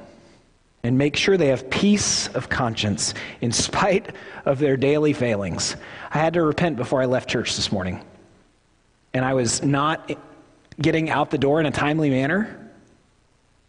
and 0.83 0.97
make 0.97 1.15
sure 1.15 1.37
they 1.37 1.47
have 1.47 1.69
peace 1.69 2.27
of 2.29 2.49
conscience 2.49 3.13
in 3.41 3.51
spite 3.51 4.15
of 4.45 4.59
their 4.59 4.77
daily 4.77 5.13
failings. 5.13 5.75
I 6.11 6.19
had 6.19 6.33
to 6.35 6.43
repent 6.43 6.77
before 6.77 7.01
I 7.01 7.05
left 7.05 7.29
church 7.29 7.55
this 7.55 7.71
morning. 7.71 8.03
And 9.13 9.25
I 9.25 9.33
was 9.33 9.63
not 9.63 10.11
getting 10.79 11.09
out 11.09 11.31
the 11.31 11.37
door 11.37 11.59
in 11.59 11.65
a 11.65 11.71
timely 11.71 12.09
manner. 12.09 12.71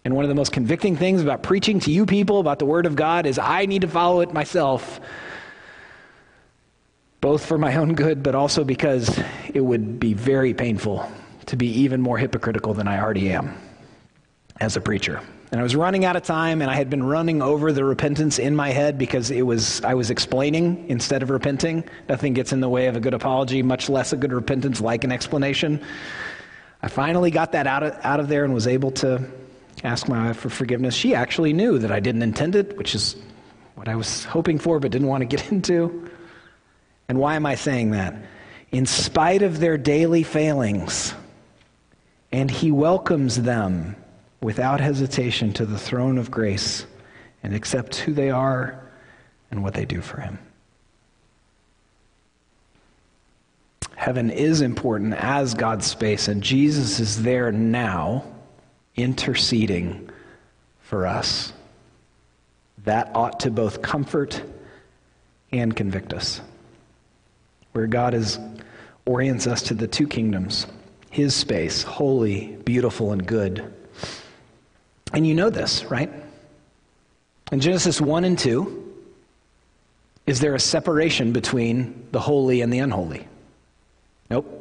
And 0.05 0.15
one 0.15 0.25
of 0.25 0.29
the 0.29 0.35
most 0.35 0.53
convicting 0.53 0.97
things 0.97 1.23
about 1.23 1.43
preaching 1.43 1.81
to 1.81 1.91
you 1.91 2.07
people 2.07 2.41
about 2.41 2.59
the 2.59 2.67
Word 2.67 2.87
of 2.87 2.97
God 2.97 3.27
is 3.27 3.39
I 3.39 3.67
need 3.67 3.83
to 3.83 3.89
follow 3.89 4.21
it 4.21 4.33
myself, 4.33 5.01
both 7.21 7.45
for 7.45 7.59
my 7.59 7.77
own 7.77 7.95
good, 7.95 8.23
but 8.23 8.35
also 8.35 8.65
because 8.65 9.21
it 9.53 9.61
would 9.61 9.99
be 9.99 10.15
very 10.15 10.55
painful 10.55 11.11
to 11.47 11.57
be 11.57 11.67
even 11.81 12.01
more 12.01 12.19
hypocritical 12.19 12.75
than 12.75 12.87
I 12.87 13.01
already 13.01 13.33
am 13.33 13.59
as 14.61 14.77
a 14.77 14.81
preacher. 14.81 15.21
And 15.51 15.61
I 15.61 15.63
was 15.63 15.75
running 15.75 16.05
out 16.05 16.15
of 16.15 16.25
time, 16.25 16.61
and 16.61 16.71
I 16.71 16.75
had 16.75 16.91
been 16.91 17.03
running 17.03 17.41
over 17.41 17.73
the 17.73 17.83
repentance 17.83 18.39
in 18.39 18.55
my 18.55 18.69
head 18.71 18.99
because 18.99 19.31
it 19.31 19.43
was 19.43 19.83
I 19.83 19.95
was 19.95 20.11
explaining 20.11 20.85
instead 20.89 21.23
of 21.23 21.31
repenting. 21.31 21.85
Nothing 22.09 22.35
gets 22.35 22.53
in 22.53 22.61
the 22.61 22.69
way 22.69 22.87
of 22.87 22.97
a 22.97 23.01
good 23.01 23.15
apology, 23.15 23.63
much 23.63 23.89
less 23.89 24.13
a 24.13 24.17
good 24.17 24.33
repentance 24.33 24.81
like 24.81 25.05
an 25.05 25.13
explanation. 25.13 25.83
I 26.83 26.89
finally 26.89 27.31
got 27.31 27.53
that 27.53 27.67
out 27.67 27.83
of, 27.83 27.99
out 28.03 28.21
of 28.21 28.29
there 28.29 28.45
and 28.45 28.53
was 28.53 28.67
able 28.67 28.91
to 28.93 29.27
ask 29.85 30.07
my 30.07 30.27
wife 30.27 30.37
for 30.37 30.51
forgiveness. 30.51 30.95
She 30.95 31.15
actually 31.15 31.55
knew 31.55 31.79
that 31.79 31.91
I 31.91 32.01
didn't 32.01 32.23
intend 32.23 32.55
it, 32.55 32.77
which 32.77 32.95
is 32.95 33.17
what 33.75 33.89
I 33.89 33.97
was 33.97 34.25
hoping 34.25 34.59
for 34.59 34.79
but 34.79 34.91
didn't 34.91 35.09
want 35.09 35.23
to 35.23 35.37
get 35.37 35.51
into. 35.53 36.11
And 37.09 37.19
why 37.19 37.37
am 37.37 37.47
I 37.47 37.55
saying 37.55 37.93
that? 37.93 38.15
In 38.71 38.85
spite 38.85 39.41
of 39.41 39.61
their 39.61 39.79
daily 39.79 40.23
failings, 40.23 41.15
and 42.31 42.51
He 42.51 42.71
welcomes 42.71 43.41
them 43.41 43.97
without 44.41 44.81
hesitation 44.81 45.53
to 45.55 45.67
the 45.67 45.79
throne 45.79 46.19
of 46.19 46.31
grace 46.31 46.87
and 47.43 47.55
accept 47.55 47.97
who 47.97 48.13
they 48.13 48.31
are 48.31 48.81
and 49.51 49.63
what 49.63 49.75
they 49.75 49.85
do 49.85 50.01
for 50.01 50.21
Him. 50.21 50.39
Heaven 53.97 54.31
is 54.31 54.61
important 54.61 55.15
as 55.15 55.55
God's 55.55 55.87
space, 55.87 56.29
and 56.29 56.43
Jesus 56.43 57.01
is 57.01 57.23
there 57.23 57.51
now 57.51 58.25
interceding 58.95 60.09
for 60.81 61.07
us. 61.07 61.53
That 62.85 63.11
ought 63.15 63.41
to 63.41 63.51
both 63.51 63.83
comfort 63.83 64.41
and 65.51 65.75
convict 65.75 66.13
us. 66.13 66.41
Where 67.73 67.87
God 67.87 68.15
is, 68.15 68.39
orients 69.05 69.47
us 69.47 69.63
to 69.65 69.75
the 69.75 69.89
two 69.89 70.07
kingdoms 70.07 70.67
His 71.11 71.35
space, 71.35 71.83
holy, 71.83 72.57
beautiful, 72.65 73.13
and 73.13 73.27
good 73.27 73.75
and 75.13 75.27
you 75.27 75.35
know 75.35 75.51
this, 75.51 75.85
right? 75.87 76.11
In 77.51 77.61
Genesis 77.61 78.01
1 78.01 78.25
and 78.25 78.39
2, 78.39 78.85
is 80.27 80.41
there 80.41 80.55
a 80.55 80.61
separation 80.61 81.33
between 81.33 82.07
the 82.13 82.21
holy 82.21 82.61
and 82.61 82.73
the 82.73 82.79
unholy? 82.81 83.27
Nope. 84.31 84.55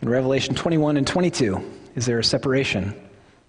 In 0.00 0.08
Revelation 0.08 0.54
21 0.54 0.96
and 0.96 1.06
22, 1.06 1.62
is 1.94 2.06
there 2.06 2.18
a 2.18 2.24
separation? 2.24 2.94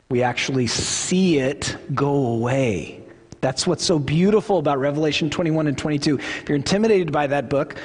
We 0.10 0.24
actually 0.24 0.68
see 0.68 1.38
it 1.38 1.78
go 1.94 2.28
away. 2.28 3.02
That's 3.42 3.66
what's 3.66 3.86
so 3.86 4.00
beautiful 4.00 4.58
about 4.58 4.80
Revelation 4.80 5.30
21 5.30 5.68
and 5.68 5.78
22. 5.78 6.18
If 6.18 6.50
you're 6.50 6.58
intimidated 6.58 7.12
by 7.12 7.28
that 7.28 7.50
book, 7.50 7.76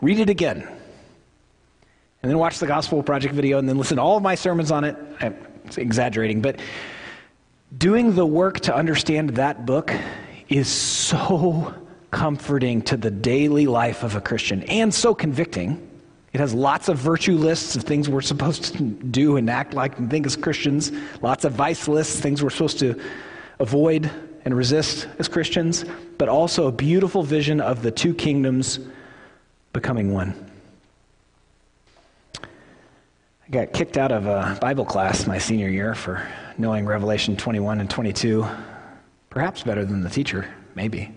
read 0.00 0.18
it 0.18 0.30
again. 0.30 0.66
and 2.22 2.30
then 2.30 2.38
watch 2.38 2.58
the 2.58 2.66
Gospel 2.66 3.02
Project 3.02 3.34
video 3.34 3.58
and 3.58 3.68
then 3.68 3.76
listen 3.76 3.96
to 3.96 4.02
all 4.02 4.16
of 4.16 4.22
my 4.22 4.36
sermons 4.36 4.70
on 4.70 4.84
it. 4.84 4.96
I'm 5.20 5.36
exaggerating, 5.76 6.40
but 6.40 6.60
doing 7.76 8.14
the 8.14 8.26
work 8.26 8.60
to 8.60 8.74
understand 8.74 9.30
that 9.30 9.66
book 9.66 9.94
is 10.48 10.68
so 10.68 11.74
comforting 12.10 12.82
to 12.82 12.96
the 12.96 13.10
daily 13.10 13.66
life 13.66 14.02
of 14.02 14.14
a 14.14 14.20
Christian 14.20 14.62
and 14.64 14.92
so 14.92 15.14
convicting. 15.14 15.88
It 16.32 16.40
has 16.40 16.54
lots 16.54 16.88
of 16.88 16.98
virtue 16.98 17.36
lists 17.36 17.76
of 17.76 17.82
things 17.82 18.08
we're 18.08 18.20
supposed 18.20 18.76
to 18.76 18.82
do 18.82 19.36
and 19.36 19.48
act 19.50 19.74
like 19.74 19.98
and 19.98 20.10
think 20.10 20.26
as 20.26 20.36
Christians, 20.36 20.92
lots 21.20 21.44
of 21.44 21.52
vice 21.52 21.88
lists, 21.88 22.20
things 22.20 22.42
we're 22.42 22.50
supposed 22.50 22.78
to 22.80 23.00
avoid 23.58 24.10
and 24.44 24.56
resist 24.56 25.08
as 25.18 25.28
Christians, 25.28 25.84
but 26.18 26.28
also 26.28 26.66
a 26.66 26.72
beautiful 26.72 27.22
vision 27.22 27.60
of 27.60 27.82
the 27.82 27.90
two 27.90 28.14
kingdoms 28.14 28.80
becoming 29.72 30.12
one. 30.12 30.51
I 33.44 33.50
got 33.50 33.72
kicked 33.72 33.98
out 33.98 34.12
of 34.12 34.26
a 34.26 34.56
Bible 34.60 34.84
class 34.84 35.26
my 35.26 35.38
senior 35.38 35.68
year 35.68 35.96
for 35.96 36.26
knowing 36.58 36.86
Revelation 36.86 37.36
21 37.36 37.80
and 37.80 37.90
22, 37.90 38.46
perhaps 39.30 39.64
better 39.64 39.84
than 39.84 40.02
the 40.02 40.10
teacher, 40.10 40.48
maybe. 40.76 41.12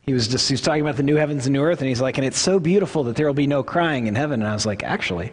He 0.00 0.12
was 0.12 0.26
just 0.26 0.48
he 0.48 0.54
was 0.54 0.60
talking 0.60 0.80
about 0.80 0.96
the 0.96 1.04
new 1.04 1.14
heavens 1.14 1.46
and 1.46 1.52
new 1.52 1.62
earth, 1.62 1.78
and 1.80 1.88
he's 1.88 2.00
like, 2.00 2.18
and 2.18 2.26
it's 2.26 2.38
so 2.38 2.58
beautiful 2.58 3.04
that 3.04 3.14
there 3.14 3.26
will 3.26 3.34
be 3.34 3.46
no 3.46 3.62
crying 3.62 4.08
in 4.08 4.16
heaven. 4.16 4.42
And 4.42 4.50
I 4.50 4.54
was 4.54 4.66
like, 4.66 4.82
actually, 4.82 5.32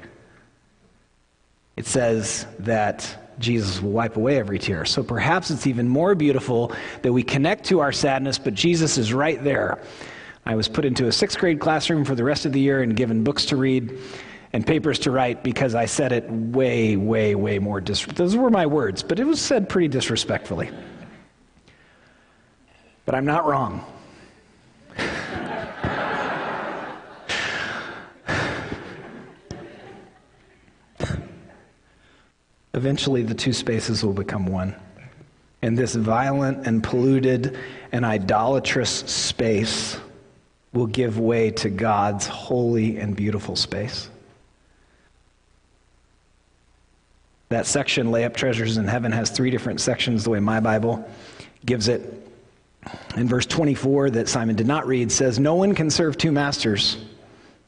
it 1.77 1.87
says 1.87 2.45
that 2.59 3.33
Jesus 3.39 3.81
will 3.81 3.91
wipe 3.91 4.15
away 4.15 4.37
every 4.37 4.59
tear. 4.59 4.85
So 4.85 5.01
perhaps 5.01 5.49
it's 5.49 5.65
even 5.65 5.87
more 5.87 6.13
beautiful 6.13 6.73
that 7.01 7.11
we 7.11 7.23
connect 7.23 7.65
to 7.65 7.79
our 7.79 7.91
sadness, 7.91 8.37
but 8.37 8.53
Jesus 8.53 8.99
is 8.99 9.13
right 9.13 9.43
there. 9.43 9.81
I 10.45 10.55
was 10.55 10.67
put 10.67 10.85
into 10.85 11.07
a 11.07 11.11
sixth 11.11 11.39
grade 11.39 11.59
classroom 11.59 12.05
for 12.05 12.13
the 12.13 12.23
rest 12.23 12.45
of 12.45 12.51
the 12.51 12.59
year 12.59 12.83
and 12.83 12.95
given 12.95 13.23
books 13.23 13.45
to 13.47 13.55
read 13.55 13.97
and 14.53 14.65
papers 14.65 14.99
to 14.99 15.11
write 15.11 15.43
because 15.43 15.73
I 15.73 15.85
said 15.85 16.11
it 16.11 16.29
way, 16.29 16.95
way, 16.95 17.33
way 17.33 17.57
more 17.59 17.81
dis- 17.81 18.05
those 18.05 18.37
were 18.37 18.51
my 18.51 18.67
words, 18.67 19.01
but 19.01 19.19
it 19.19 19.25
was 19.25 19.41
said 19.41 19.67
pretty 19.67 19.87
disrespectfully. 19.87 20.69
But 23.05 23.15
I'm 23.15 23.25
not 23.25 23.45
wrong. 23.45 23.83
Eventually, 32.75 33.21
the 33.21 33.35
two 33.35 33.53
spaces 33.53 34.03
will 34.03 34.13
become 34.13 34.47
one. 34.47 34.75
And 35.61 35.77
this 35.77 35.93
violent 35.95 36.67
and 36.67 36.83
polluted 36.83 37.57
and 37.91 38.03
idolatrous 38.03 38.89
space 38.89 39.97
will 40.73 40.87
give 40.87 41.19
way 41.19 41.51
to 41.51 41.69
God's 41.69 42.25
holy 42.25 42.97
and 42.97 43.15
beautiful 43.15 43.55
space. 43.55 44.09
That 47.53 47.67
section, 47.67 48.09
Lay 48.09 48.23
Up 48.23 48.35
Treasures 48.35 48.77
in 48.77 48.87
Heaven, 48.87 49.11
has 49.11 49.29
three 49.29 49.51
different 49.51 49.79
sections, 49.79 50.23
the 50.23 50.31
way 50.31 50.39
my 50.39 50.59
Bible 50.59 51.07
gives 51.63 51.87
it. 51.87 52.27
In 53.15 53.27
verse 53.27 53.45
24, 53.45 54.09
that 54.09 54.27
Simon 54.27 54.55
did 54.55 54.65
not 54.65 54.87
read, 54.87 55.11
says, 55.11 55.37
No 55.37 55.53
one 55.53 55.75
can 55.75 55.91
serve 55.91 56.17
two 56.17 56.31
masters, 56.31 56.97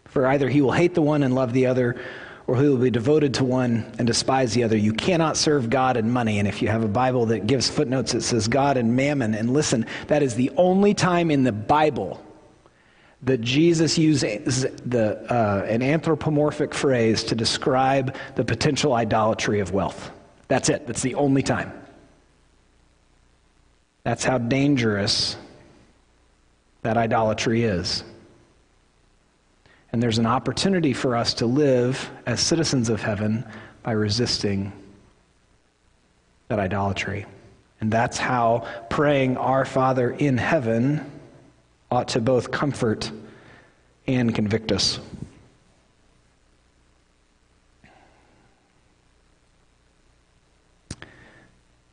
for 0.06 0.26
either 0.26 0.50
he 0.50 0.62
will 0.64 0.72
hate 0.72 0.96
the 0.96 1.04
one 1.04 1.22
and 1.22 1.36
love 1.36 1.54
the 1.54 1.68
other 1.68 2.02
or 2.48 2.58
he 2.58 2.68
will 2.68 2.78
be 2.78 2.90
devoted 2.90 3.36
to 3.36 3.44
one 3.44 3.94
and 4.00 4.08
despise 4.08 4.56
the 4.56 4.64
other. 4.64 4.76
You 4.76 4.94
cannot 4.94 5.38
serve 5.38 5.70
God 5.70 5.98
and 5.98 6.12
money. 6.12 6.40
And 6.40 6.48
if 6.48 6.64
you 6.64 6.68
have 6.68 6.84
a 6.84 6.88
Bible 6.88 7.28
that 7.28 7.46
gives 7.46 7.70
footnotes, 7.70 8.16
it 8.16 8.22
says 8.22 8.48
God 8.48 8.78
and 8.78 8.96
mammon. 8.96 9.36
And 9.36 9.54
listen, 9.54 9.86
that 10.08 10.24
is 10.24 10.34
the 10.34 10.52
only 10.58 10.96
time 10.96 11.30
in 11.30 11.44
the 11.44 11.52
Bible 11.52 12.25
that 13.26 13.42
Jesus 13.42 13.98
uses 13.98 14.68
the, 14.86 15.18
uh, 15.32 15.66
an 15.68 15.82
anthropomorphic 15.82 16.74
phrase 16.74 17.24
to 17.26 17.36
describe 17.36 18.16
the 18.36 18.46
potential 18.46 18.94
idolatry 18.94 19.60
of 19.60 19.72
wealth. 19.72 20.12
That's 20.48 20.70
it. 20.70 20.86
That's 20.86 21.02
the 21.02 21.16
only 21.16 21.42
time. 21.42 21.74
That's 24.04 24.24
how 24.24 24.38
dangerous 24.38 25.36
that 26.84 26.98
idolatry 26.98 27.64
is. 27.64 28.04
And 29.92 30.04
there's 30.04 30.20
an 30.20 30.28
opportunity 30.28 30.94
for 30.94 31.16
us 31.16 31.34
to 31.36 31.48
live 31.48 32.12
as 32.28 32.40
citizens 32.40 32.90
of 32.90 33.02
heaven 33.02 33.44
by 33.82 33.94
resisting 33.94 34.72
that 36.50 36.60
idolatry. 36.60 37.26
And 37.82 37.92
that's 37.92 38.20
how 38.20 38.68
praying 38.92 39.38
Our 39.38 39.66
Father 39.66 40.12
in 40.12 40.38
heaven 40.38 41.12
ought 41.96 42.10
to 42.10 42.20
both 42.20 42.52
comfort 42.52 43.10
and 44.06 44.36
convict 44.36 44.74
us. 44.74 45.00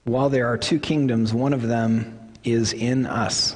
While 0.02 0.28
there 0.28 0.48
are 0.48 0.58
two 0.58 0.80
kingdoms, 0.80 1.32
one 1.32 1.52
of 1.52 1.62
them 1.62 2.18
is 2.42 2.72
in 2.72 3.06
us. 3.06 3.54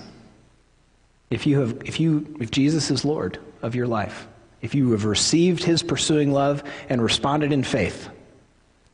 If 1.30 1.48
you 1.48 1.58
have 1.58 1.82
if 1.84 1.98
you 1.98 2.36
if 2.40 2.52
Jesus 2.52 2.92
is 2.92 3.04
Lord 3.04 3.40
of 3.62 3.74
your 3.74 3.88
life, 3.88 4.28
if 4.62 4.72
you 4.72 4.92
have 4.92 5.04
received 5.04 5.64
his 5.64 5.82
pursuing 5.82 6.30
love 6.30 6.62
and 6.88 7.02
responded 7.02 7.52
in 7.52 7.64
faith, 7.64 8.08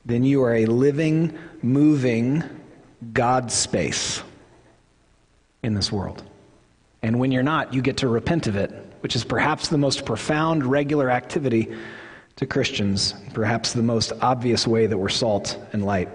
then 0.06 0.24
you 0.24 0.42
are 0.42 0.54
a 0.54 0.64
living, 0.64 1.38
moving 1.60 2.42
God 3.12 3.52
space 3.52 4.22
in 5.62 5.74
this 5.74 5.92
world. 5.92 6.22
And 7.02 7.18
when 7.18 7.32
you're 7.32 7.42
not, 7.42 7.74
you 7.74 7.82
get 7.82 7.98
to 7.98 8.08
repent 8.08 8.46
of 8.46 8.56
it, 8.56 8.70
which 9.00 9.16
is 9.16 9.24
perhaps 9.24 9.68
the 9.68 9.78
most 9.78 10.04
profound 10.06 10.64
regular 10.64 11.10
activity 11.10 11.74
to 12.36 12.46
Christians, 12.46 13.14
perhaps 13.34 13.72
the 13.72 13.82
most 13.82 14.12
obvious 14.20 14.66
way 14.66 14.86
that 14.86 14.96
we're 14.96 15.08
salt 15.08 15.58
and 15.72 15.84
light. 15.84 16.08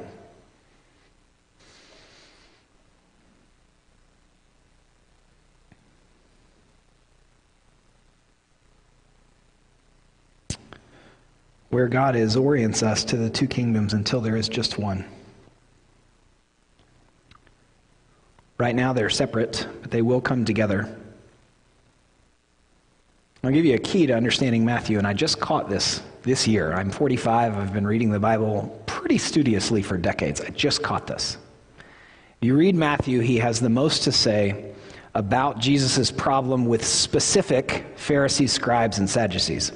where 11.70 11.88
God 11.88 12.16
is 12.16 12.36
orients 12.36 12.82
us 12.82 13.04
to 13.04 13.18
the 13.18 13.30
two 13.30 13.46
kingdoms 13.46 13.94
until 13.94 14.20
there 14.20 14.36
is 14.36 14.50
just 14.50 14.80
one. 14.80 15.06
Right 18.58 18.76
now 18.76 18.94
they're 18.94 19.10
separate, 19.10 19.68
but 19.82 19.92
they 19.92 20.02
will 20.02 20.22
come 20.22 20.44
together. 20.44 20.98
I'll 23.44 23.52
give 23.52 23.66
you 23.66 23.76
a 23.76 23.80
key 23.80 24.08
to 24.08 24.14
understanding 24.14 24.66
Matthew, 24.66 24.98
and 24.98 25.06
I 25.06 25.14
just 25.14 25.40
caught 25.40 25.70
this 25.70 26.02
this 26.24 26.48
year. 26.48 26.74
I'm 26.74 26.90
45. 26.90 27.56
I've 27.56 27.72
been 27.72 27.86
reading 27.88 28.10
the 28.10 28.20
Bible 28.20 28.84
pretty 28.88 29.18
studiously 29.18 29.82
for 29.82 29.96
decades. 29.96 30.42
I 30.42 30.50
just 30.50 30.82
caught 30.82 31.08
this. 31.08 31.38
You 32.42 32.56
read 32.56 32.76
Matthew, 32.76 33.20
he 33.20 33.38
has 33.38 33.60
the 33.60 33.70
most 33.70 34.04
to 34.04 34.12
say 34.12 34.74
about 35.16 35.60
Jesus' 35.60 36.12
problem 36.12 36.66
with 36.66 36.86
specific 36.86 37.86
Pharisees, 37.96 38.52
scribes, 38.52 39.00
and 39.00 39.10
Sadducees. 39.10 39.72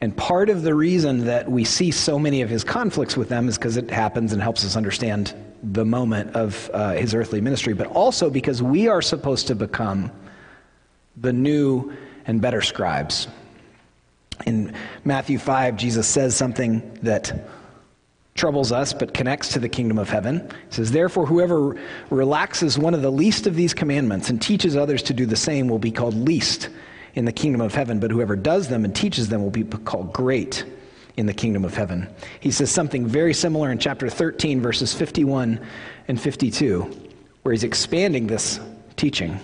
And 0.00 0.16
part 0.16 0.48
of 0.48 0.62
the 0.62 0.74
reason 0.74 1.24
that 1.26 1.50
we 1.50 1.64
see 1.64 1.90
so 1.90 2.18
many 2.18 2.42
of 2.42 2.50
his 2.50 2.64
conflicts 2.64 3.16
with 3.16 3.28
them 3.28 3.48
is 3.48 3.58
because 3.58 3.76
it 3.76 3.90
happens 3.90 4.32
and 4.32 4.40
helps 4.40 4.64
us 4.64 4.76
understand 4.76 5.34
the 5.72 5.84
moment 5.84 6.34
of 6.36 6.70
uh, 6.72 6.92
his 6.92 7.14
earthly 7.14 7.40
ministry, 7.40 7.74
but 7.74 7.88
also 7.88 8.30
because 8.30 8.62
we 8.62 8.88
are 8.88 9.02
supposed 9.02 9.48
to 9.48 9.54
become 9.54 10.10
the 11.16 11.32
new 11.32 11.92
and 12.26 12.40
better 12.40 12.62
scribes. 12.62 13.26
In 14.46 14.74
Matthew 15.04 15.38
5, 15.38 15.76
Jesus 15.76 16.06
says 16.06 16.36
something 16.36 16.98
that 17.02 17.48
troubles 18.34 18.70
us 18.70 18.92
but 18.92 19.14
connects 19.14 19.54
to 19.54 19.58
the 19.58 19.68
kingdom 19.68 19.98
of 19.98 20.10
heaven. 20.10 20.46
He 20.68 20.74
says, 20.74 20.92
Therefore, 20.92 21.26
whoever 21.26 21.76
relaxes 22.10 22.78
one 22.78 22.94
of 22.94 23.02
the 23.02 23.10
least 23.10 23.46
of 23.46 23.56
these 23.56 23.74
commandments 23.74 24.28
and 24.30 24.40
teaches 24.40 24.76
others 24.76 25.02
to 25.04 25.14
do 25.14 25.26
the 25.26 25.36
same 25.36 25.68
will 25.68 25.78
be 25.78 25.90
called 25.90 26.14
least 26.14 26.68
in 27.14 27.24
the 27.24 27.32
kingdom 27.32 27.62
of 27.62 27.74
heaven, 27.74 27.98
but 27.98 28.10
whoever 28.10 28.36
does 28.36 28.68
them 28.68 28.84
and 28.84 28.94
teaches 28.94 29.30
them 29.30 29.42
will 29.42 29.50
be 29.50 29.64
called 29.64 30.12
great 30.12 30.64
in 31.16 31.26
the 31.26 31.34
kingdom 31.34 31.64
of 31.64 31.74
heaven. 31.74 32.08
He 32.40 32.50
says 32.50 32.70
something 32.70 33.06
very 33.06 33.32
similar 33.32 33.70
in 33.70 33.78
chapter 33.78 34.08
13, 34.08 34.60
verses 34.60 34.92
51 34.92 35.60
and 36.08 36.20
52, 36.20 37.10
where 37.42 37.52
he's 37.52 37.64
expanding 37.64 38.26
this 38.26 38.60
teaching. 38.96 39.40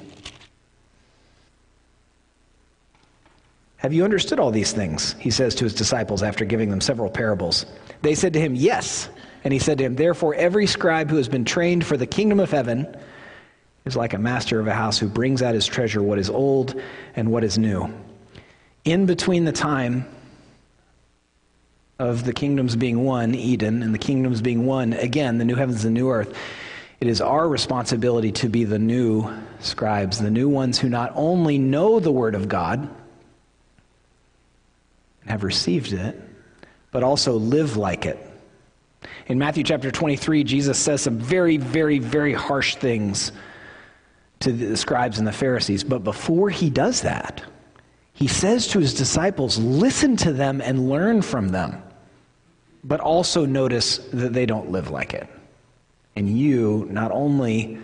Have 3.76 3.92
you 3.92 4.04
understood 4.04 4.38
all 4.38 4.50
these 4.50 4.72
things? 4.72 5.16
He 5.18 5.30
says 5.30 5.54
to 5.56 5.64
his 5.64 5.74
disciples 5.74 6.22
after 6.22 6.44
giving 6.44 6.70
them 6.70 6.80
several 6.80 7.10
parables. 7.10 7.66
They 8.02 8.14
said 8.14 8.32
to 8.34 8.40
him, 8.40 8.54
Yes. 8.54 9.08
And 9.44 9.52
he 9.52 9.58
said 9.58 9.78
to 9.78 9.84
him, 9.84 9.96
Therefore, 9.96 10.36
every 10.36 10.68
scribe 10.68 11.10
who 11.10 11.16
has 11.16 11.28
been 11.28 11.44
trained 11.44 11.84
for 11.84 11.96
the 11.96 12.06
kingdom 12.06 12.38
of 12.38 12.52
heaven 12.52 12.96
is 13.84 13.96
like 13.96 14.12
a 14.12 14.18
master 14.18 14.60
of 14.60 14.68
a 14.68 14.74
house 14.74 14.98
who 14.98 15.08
brings 15.08 15.42
out 15.42 15.54
his 15.54 15.66
treasure, 15.66 16.00
what 16.00 16.20
is 16.20 16.30
old 16.30 16.80
and 17.16 17.32
what 17.32 17.42
is 17.42 17.58
new. 17.58 17.92
In 18.84 19.04
between 19.06 19.44
the 19.44 19.52
time 19.52 20.06
of 22.02 22.24
the 22.24 22.32
kingdoms 22.32 22.74
being 22.74 23.04
one, 23.04 23.34
Eden, 23.34 23.82
and 23.82 23.94
the 23.94 23.98
kingdoms 23.98 24.42
being 24.42 24.66
one, 24.66 24.92
again, 24.92 25.38
the 25.38 25.44
new 25.44 25.54
heavens 25.54 25.84
and 25.84 25.94
new 25.94 26.10
earth, 26.10 26.36
it 27.00 27.06
is 27.06 27.20
our 27.20 27.48
responsibility 27.48 28.32
to 28.32 28.48
be 28.48 28.64
the 28.64 28.78
new 28.78 29.32
scribes, 29.60 30.18
the 30.18 30.30
new 30.30 30.48
ones 30.48 30.78
who 30.78 30.88
not 30.88 31.12
only 31.14 31.58
know 31.58 32.00
the 32.00 32.10
Word 32.10 32.34
of 32.34 32.48
God 32.48 32.80
and 35.20 35.30
have 35.30 35.44
received 35.44 35.92
it, 35.92 36.20
but 36.90 37.02
also 37.02 37.34
live 37.34 37.76
like 37.76 38.04
it. 38.04 38.18
In 39.26 39.38
Matthew 39.38 39.62
chapter 39.62 39.90
23, 39.90 40.44
Jesus 40.44 40.78
says 40.78 41.02
some 41.02 41.18
very, 41.18 41.56
very, 41.56 41.98
very 42.00 42.34
harsh 42.34 42.76
things 42.76 43.32
to 44.40 44.52
the 44.52 44.76
scribes 44.76 45.18
and 45.18 45.26
the 45.26 45.32
Pharisees. 45.32 45.84
But 45.84 46.04
before 46.04 46.50
he 46.50 46.68
does 46.68 47.02
that, 47.02 47.42
he 48.12 48.26
says 48.26 48.68
to 48.68 48.78
his 48.78 48.94
disciples, 48.94 49.58
Listen 49.58 50.16
to 50.18 50.32
them 50.32 50.60
and 50.60 50.88
learn 50.88 51.22
from 51.22 51.48
them, 51.48 51.82
but 52.84 53.00
also 53.00 53.44
notice 53.44 53.98
that 54.12 54.32
they 54.32 54.46
don't 54.46 54.70
live 54.70 54.90
like 54.90 55.14
it. 55.14 55.28
And 56.16 56.38
you 56.38 56.86
not 56.90 57.10
only 57.12 57.78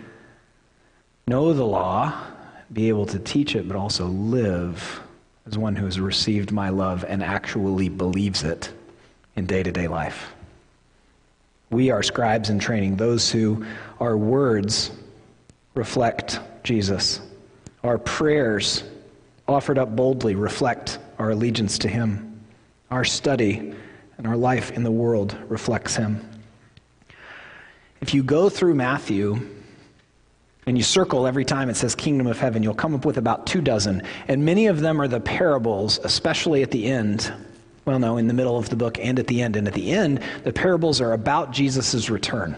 know 1.27 1.53
the 1.53 1.65
law, 1.65 2.13
be 2.71 2.89
able 2.89 3.05
to 3.07 3.19
teach 3.19 3.55
it, 3.55 3.67
but 3.67 3.77
also 3.77 4.05
live 4.05 5.01
as 5.47 5.57
one 5.57 5.75
who 5.75 5.85
has 5.85 5.99
received 5.99 6.51
my 6.51 6.69
love 6.69 7.03
and 7.07 7.23
actually 7.23 7.89
believes 7.89 8.43
it 8.43 8.71
in 9.35 9.45
day 9.45 9.63
to 9.63 9.71
day 9.71 9.87
life. 9.87 10.33
We 11.71 11.91
are 11.91 12.03
scribes 12.03 12.49
in 12.49 12.59
training, 12.59 12.97
those 12.97 13.31
who 13.31 13.65
our 13.99 14.17
words 14.17 14.91
reflect 15.75 16.39
Jesus. 16.63 17.21
Our 17.83 17.97
prayers 17.97 18.83
offered 19.47 19.77
up 19.77 19.95
boldly 19.95 20.35
reflect 20.35 20.99
our 21.17 21.31
allegiance 21.31 21.79
to 21.79 21.87
Him. 21.87 22.41
Our 22.91 23.05
study 23.05 23.73
and 24.19 24.27
our 24.27 24.35
life 24.35 24.71
in 24.71 24.83
the 24.83 24.91
world 24.91 25.35
reflects 25.47 25.95
Him. 25.95 26.19
If 28.01 28.13
you 28.13 28.21
go 28.21 28.49
through 28.49 28.75
Matthew 28.75 29.39
and 30.65 30.77
you 30.77 30.83
circle 30.83 31.25
every 31.25 31.45
time 31.45 31.69
it 31.69 31.77
says 31.77 31.95
kingdom 31.95 32.27
of 32.27 32.37
heaven, 32.37 32.61
you'll 32.61 32.73
come 32.75 32.93
up 32.93 33.05
with 33.05 33.17
about 33.17 33.47
two 33.47 33.61
dozen. 33.61 34.03
And 34.27 34.43
many 34.43 34.67
of 34.67 34.81
them 34.81 35.01
are 35.01 35.07
the 35.07 35.21
parables, 35.21 35.99
especially 36.03 36.61
at 36.63 36.69
the 36.69 36.85
end. 36.85 37.33
Well, 37.85 37.97
no, 37.97 38.17
in 38.17 38.27
the 38.27 38.33
middle 38.33 38.57
of 38.57 38.69
the 38.69 38.75
book 38.75 38.99
and 38.99 39.17
at 39.19 39.27
the 39.27 39.41
end. 39.41 39.55
And 39.55 39.65
at 39.67 39.73
the 39.73 39.89
end, 39.89 40.21
the 40.43 40.53
parables 40.53 40.99
are 40.99 41.13
about 41.13 41.51
Jesus' 41.51 42.09
return. 42.09 42.57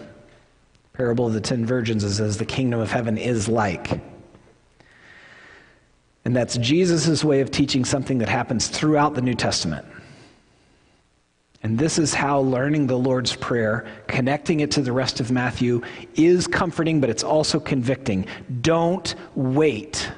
Parable 0.93 1.27
of 1.27 1.33
the 1.33 1.41
Ten 1.41 1.63
Virgins 1.63 2.03
is 2.03 2.19
as 2.19 2.37
the 2.37 2.45
kingdom 2.45 2.79
of 2.79 2.91
heaven 2.91 3.19
is 3.19 3.47
like. 3.47 4.01
And 6.25 6.35
that's 6.35 6.57
Jesus' 6.57 7.23
way 7.23 7.39
of 7.41 7.51
teaching 7.51 7.85
something 7.85 8.17
that 8.17 8.29
happens 8.29 8.67
throughout 8.67 9.13
the 9.13 9.21
New 9.21 9.35
Testament. 9.35 9.85
And 11.63 11.77
this 11.77 11.99
is 11.99 12.13
how 12.13 12.39
learning 12.39 12.87
the 12.87 12.97
Lord's 12.97 13.35
Prayer, 13.35 13.85
connecting 14.07 14.61
it 14.61 14.71
to 14.71 14.81
the 14.81 14.91
rest 14.91 15.19
of 15.19 15.31
Matthew, 15.31 15.81
is 16.15 16.47
comforting, 16.47 16.99
but 16.99 17.09
it's 17.09 17.23
also 17.23 17.59
convicting. 17.59 18.25
Don't 18.61 19.13
wait 19.35 20.11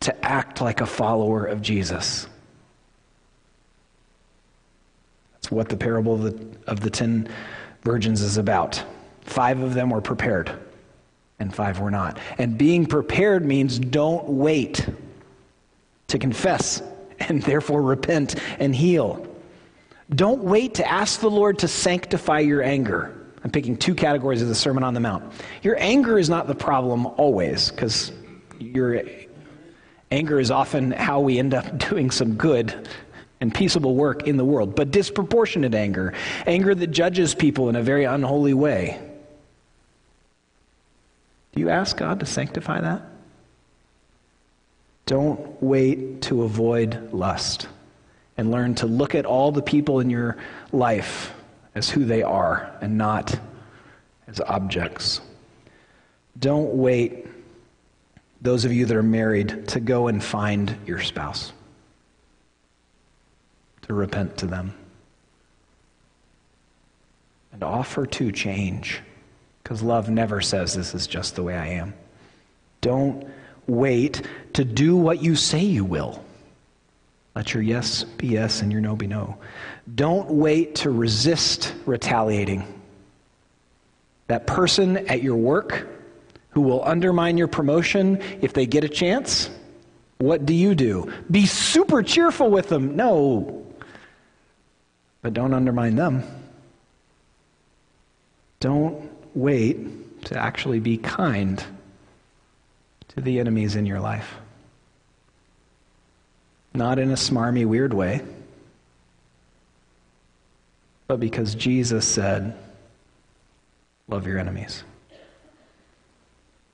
to 0.00 0.24
act 0.24 0.60
like 0.60 0.80
a 0.80 0.86
follower 0.86 1.46
of 1.46 1.62
Jesus. 1.62 2.26
That's 5.34 5.52
what 5.52 5.68
the 5.68 5.76
parable 5.76 6.14
of 6.14 6.22
the, 6.22 6.70
of 6.70 6.80
the 6.80 6.90
ten 6.90 7.28
virgins 7.82 8.20
is 8.20 8.36
about. 8.36 8.82
Five 9.20 9.60
of 9.60 9.74
them 9.74 9.90
were 9.90 10.00
prepared, 10.00 10.52
and 11.38 11.54
five 11.54 11.78
were 11.78 11.92
not. 11.92 12.18
And 12.38 12.58
being 12.58 12.86
prepared 12.86 13.44
means 13.44 13.78
don't 13.78 14.28
wait 14.28 14.88
to 16.08 16.18
confess 16.18 16.82
and 17.20 17.40
therefore 17.42 17.82
repent 17.82 18.34
and 18.58 18.74
heal. 18.74 19.28
Don't 20.14 20.44
wait 20.44 20.74
to 20.74 20.90
ask 20.90 21.20
the 21.20 21.30
Lord 21.30 21.60
to 21.60 21.68
sanctify 21.68 22.40
your 22.40 22.62
anger. 22.62 23.16
I'm 23.44 23.50
picking 23.50 23.76
two 23.76 23.94
categories 23.94 24.42
of 24.42 24.48
the 24.48 24.54
Sermon 24.54 24.84
on 24.84 24.94
the 24.94 25.00
Mount. 25.00 25.32
Your 25.62 25.76
anger 25.78 26.18
is 26.18 26.28
not 26.28 26.46
the 26.46 26.54
problem 26.54 27.06
always, 27.06 27.70
because 27.70 28.12
your 28.58 29.02
anger 30.10 30.38
is 30.38 30.50
often 30.50 30.90
how 30.92 31.20
we 31.20 31.38
end 31.38 31.54
up 31.54 31.78
doing 31.90 32.10
some 32.10 32.34
good 32.34 32.88
and 33.40 33.52
peaceable 33.52 33.96
work 33.96 34.28
in 34.28 34.36
the 34.36 34.44
world. 34.44 34.76
But 34.76 34.90
disproportionate 34.90 35.74
anger, 35.74 36.14
anger 36.46 36.74
that 36.74 36.88
judges 36.88 37.34
people 37.34 37.68
in 37.68 37.76
a 37.76 37.82
very 37.82 38.04
unholy 38.04 38.54
way. 38.54 39.00
Do 41.54 41.60
you 41.60 41.70
ask 41.70 41.96
God 41.96 42.20
to 42.20 42.26
sanctify 42.26 42.80
that? 42.82 43.02
Don't 45.06 45.60
wait 45.62 46.22
to 46.22 46.42
avoid 46.42 47.12
lust 47.12 47.66
and 48.36 48.50
learn 48.50 48.74
to 48.76 48.86
look 48.86 49.14
at 49.14 49.26
all 49.26 49.52
the 49.52 49.62
people 49.62 50.00
in 50.00 50.10
your 50.10 50.36
life 50.72 51.32
as 51.74 51.88
who 51.88 52.04
they 52.04 52.22
are 52.22 52.74
and 52.80 52.96
not 52.96 53.38
as 54.26 54.40
objects. 54.40 55.20
Don't 56.38 56.74
wait, 56.74 57.26
those 58.40 58.64
of 58.64 58.72
you 58.72 58.86
that 58.86 58.96
are 58.96 59.02
married, 59.02 59.68
to 59.68 59.80
go 59.80 60.08
and 60.08 60.22
find 60.22 60.76
your 60.86 61.00
spouse, 61.00 61.52
to 63.82 63.94
repent 63.94 64.38
to 64.38 64.46
them, 64.46 64.74
and 67.52 67.62
offer 67.62 68.06
to 68.06 68.32
change, 68.32 69.00
because 69.62 69.82
love 69.82 70.08
never 70.08 70.40
says 70.40 70.74
this 70.74 70.94
is 70.94 71.06
just 71.06 71.36
the 71.36 71.42
way 71.42 71.54
I 71.54 71.66
am. 71.68 71.94
Don't 72.80 73.26
wait 73.66 74.22
to 74.54 74.64
do 74.64 74.96
what 74.96 75.22
you 75.22 75.36
say 75.36 75.60
you 75.60 75.84
will. 75.84 76.24
Let 77.34 77.54
your 77.54 77.62
yes 77.62 78.04
be 78.04 78.28
yes 78.28 78.60
and 78.60 78.70
your 78.70 78.80
no 78.80 78.94
be 78.94 79.06
no. 79.06 79.38
Don't 79.94 80.30
wait 80.30 80.74
to 80.76 80.90
resist 80.90 81.74
retaliating. 81.86 82.80
That 84.26 84.46
person 84.46 85.08
at 85.08 85.22
your 85.22 85.36
work 85.36 85.86
who 86.50 86.60
will 86.60 86.84
undermine 86.84 87.38
your 87.38 87.48
promotion 87.48 88.20
if 88.42 88.52
they 88.52 88.66
get 88.66 88.84
a 88.84 88.88
chance, 88.88 89.50
what 90.18 90.44
do 90.44 90.52
you 90.54 90.74
do? 90.74 91.12
Be 91.30 91.46
super 91.46 92.02
cheerful 92.02 92.50
with 92.50 92.68
them. 92.68 92.96
No. 92.96 93.66
But 95.22 95.34
don't 95.34 95.54
undermine 95.54 95.96
them. 95.96 96.22
Don't 98.60 99.10
wait 99.34 100.24
to 100.26 100.38
actually 100.38 100.80
be 100.80 100.98
kind 100.98 101.64
to 103.08 103.20
the 103.20 103.40
enemies 103.40 103.74
in 103.74 103.86
your 103.86 104.00
life. 104.00 104.34
Not 106.74 106.98
in 106.98 107.10
a 107.10 107.14
smarmy, 107.14 107.66
weird 107.66 107.92
way, 107.92 108.22
but 111.06 111.20
because 111.20 111.54
Jesus 111.54 112.06
said, 112.06 112.56
Love 114.08 114.26
your 114.26 114.38
enemies. 114.38 114.82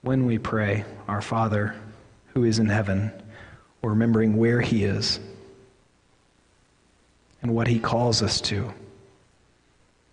When 0.02 0.26
we 0.26 0.38
pray, 0.38 0.84
Our 1.06 1.20
Father 1.20 1.74
who 2.34 2.44
is 2.44 2.58
in 2.58 2.68
heaven, 2.68 3.12
we're 3.82 3.90
remembering 3.90 4.36
where 4.36 4.60
He 4.60 4.84
is 4.84 5.18
and 7.42 7.54
what 7.54 7.66
He 7.66 7.78
calls 7.78 8.22
us 8.22 8.40
to. 8.42 8.72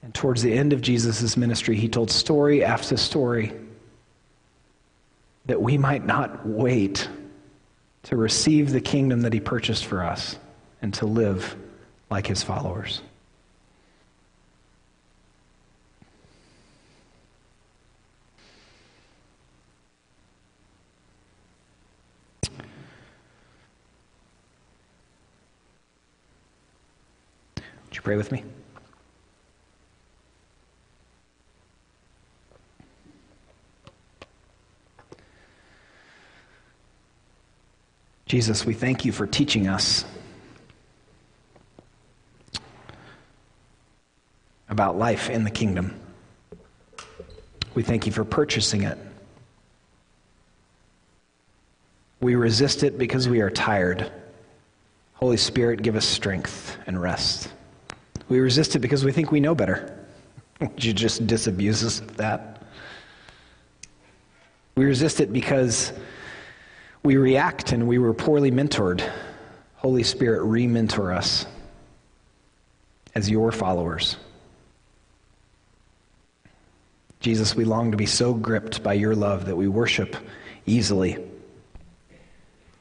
And 0.02 0.14
towards 0.14 0.42
the 0.42 0.54
end 0.54 0.74
of 0.74 0.82
Jesus' 0.82 1.38
ministry, 1.38 1.76
He 1.76 1.88
told 1.88 2.10
story 2.10 2.64
after 2.64 2.98
story 2.98 3.54
that 5.46 5.62
we 5.62 5.78
might 5.78 6.06
not 6.06 6.46
wait 6.48 7.08
to 8.06 8.16
receive 8.16 8.72
the 8.72 8.82
kingdom 8.82 9.22
that 9.22 9.34
he 9.34 9.40
purchased 9.40 9.86
for 9.86 10.04
us 10.04 10.38
and 10.82 10.94
to 10.94 11.08
live 11.08 11.56
like 12.12 12.28
his 12.28 12.44
followers. 12.44 13.02
Would 27.88 27.96
you 27.96 28.02
pray 28.02 28.18
with 28.18 28.32
me? 28.32 28.44
Jesus, 38.26 38.66
we 38.66 38.74
thank 38.74 39.06
you 39.06 39.12
for 39.12 39.28
teaching 39.28 39.68
us 39.68 40.04
about 44.68 44.98
life 44.98 45.30
in 45.30 45.44
the 45.44 45.52
kingdom. 45.52 46.00
We 47.76 47.84
thank 47.84 48.08
you 48.08 48.12
for 48.12 48.26
purchasing 48.26 48.82
it. 48.82 48.98
We 52.20 52.36
resist 52.36 52.82
it 52.82 52.98
because 52.98 53.30
we 53.30 53.42
are 53.42 53.52
tired. 53.52 54.12
Holy 55.14 55.38
Spirit, 55.38 55.84
give 55.84 55.96
us 55.96 56.06
strength 56.06 56.78
and 56.88 57.00
rest. 57.00 57.54
We 58.28 58.40
resist 58.40 58.76
it 58.76 58.80
because 58.80 59.06
we 59.06 59.12
think 59.12 59.32
we 59.32 59.40
know 59.40 59.54
better. 59.54 59.96
Would 60.62 60.84
you 60.84 60.94
just 60.94 61.28
disabuse 61.28 61.84
us 61.84 62.00
of 62.00 62.18
that? 62.18 62.64
We 64.76 64.86
resist 64.86 65.20
it 65.20 65.32
because 65.32 65.94
we 67.06 67.18
react 67.18 67.72
and 67.72 67.88
we 67.88 68.00
were 68.00 68.14
poorly 68.14 68.52
mentored. 68.52 69.08
Holy 69.76 70.02
Spirit, 70.02 70.42
re 70.44 70.66
mentor 70.66 71.12
us 71.12 71.46
as 73.14 73.30
your 73.30 73.52
followers. 73.52 74.18
Jesus, 77.20 77.56
we 77.56 77.64
long 77.64 77.92
to 77.92 77.98
be 77.98 78.08
so 78.08 78.34
gripped 78.34 78.82
by 78.82 78.94
your 78.94 79.16
love 79.16 79.46
that 79.46 79.56
we 79.56 79.68
worship 79.68 80.16
easily, 80.66 81.24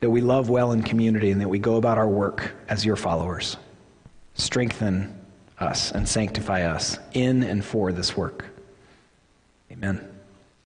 that 0.01 0.11
we 0.11 0.23
love 0.23 0.49
well 0.49 0.73
in 0.73 0.83
community, 0.83 1.31
and 1.31 1.41
that 1.41 1.49
we 1.49 1.59
go 1.59 1.77
about 1.77 1.99
our 1.99 2.09
work 2.09 2.53
as 2.69 2.85
your 2.85 2.97
followers. 2.97 3.59
Strengthen 4.35 5.19
us 5.59 5.93
and 5.93 6.09
sanctify 6.09 6.63
us 6.63 6.99
in 7.13 7.43
and 7.43 7.65
for 7.65 7.93
this 7.93 8.17
work. 8.17 8.47
Amen. 9.71 10.14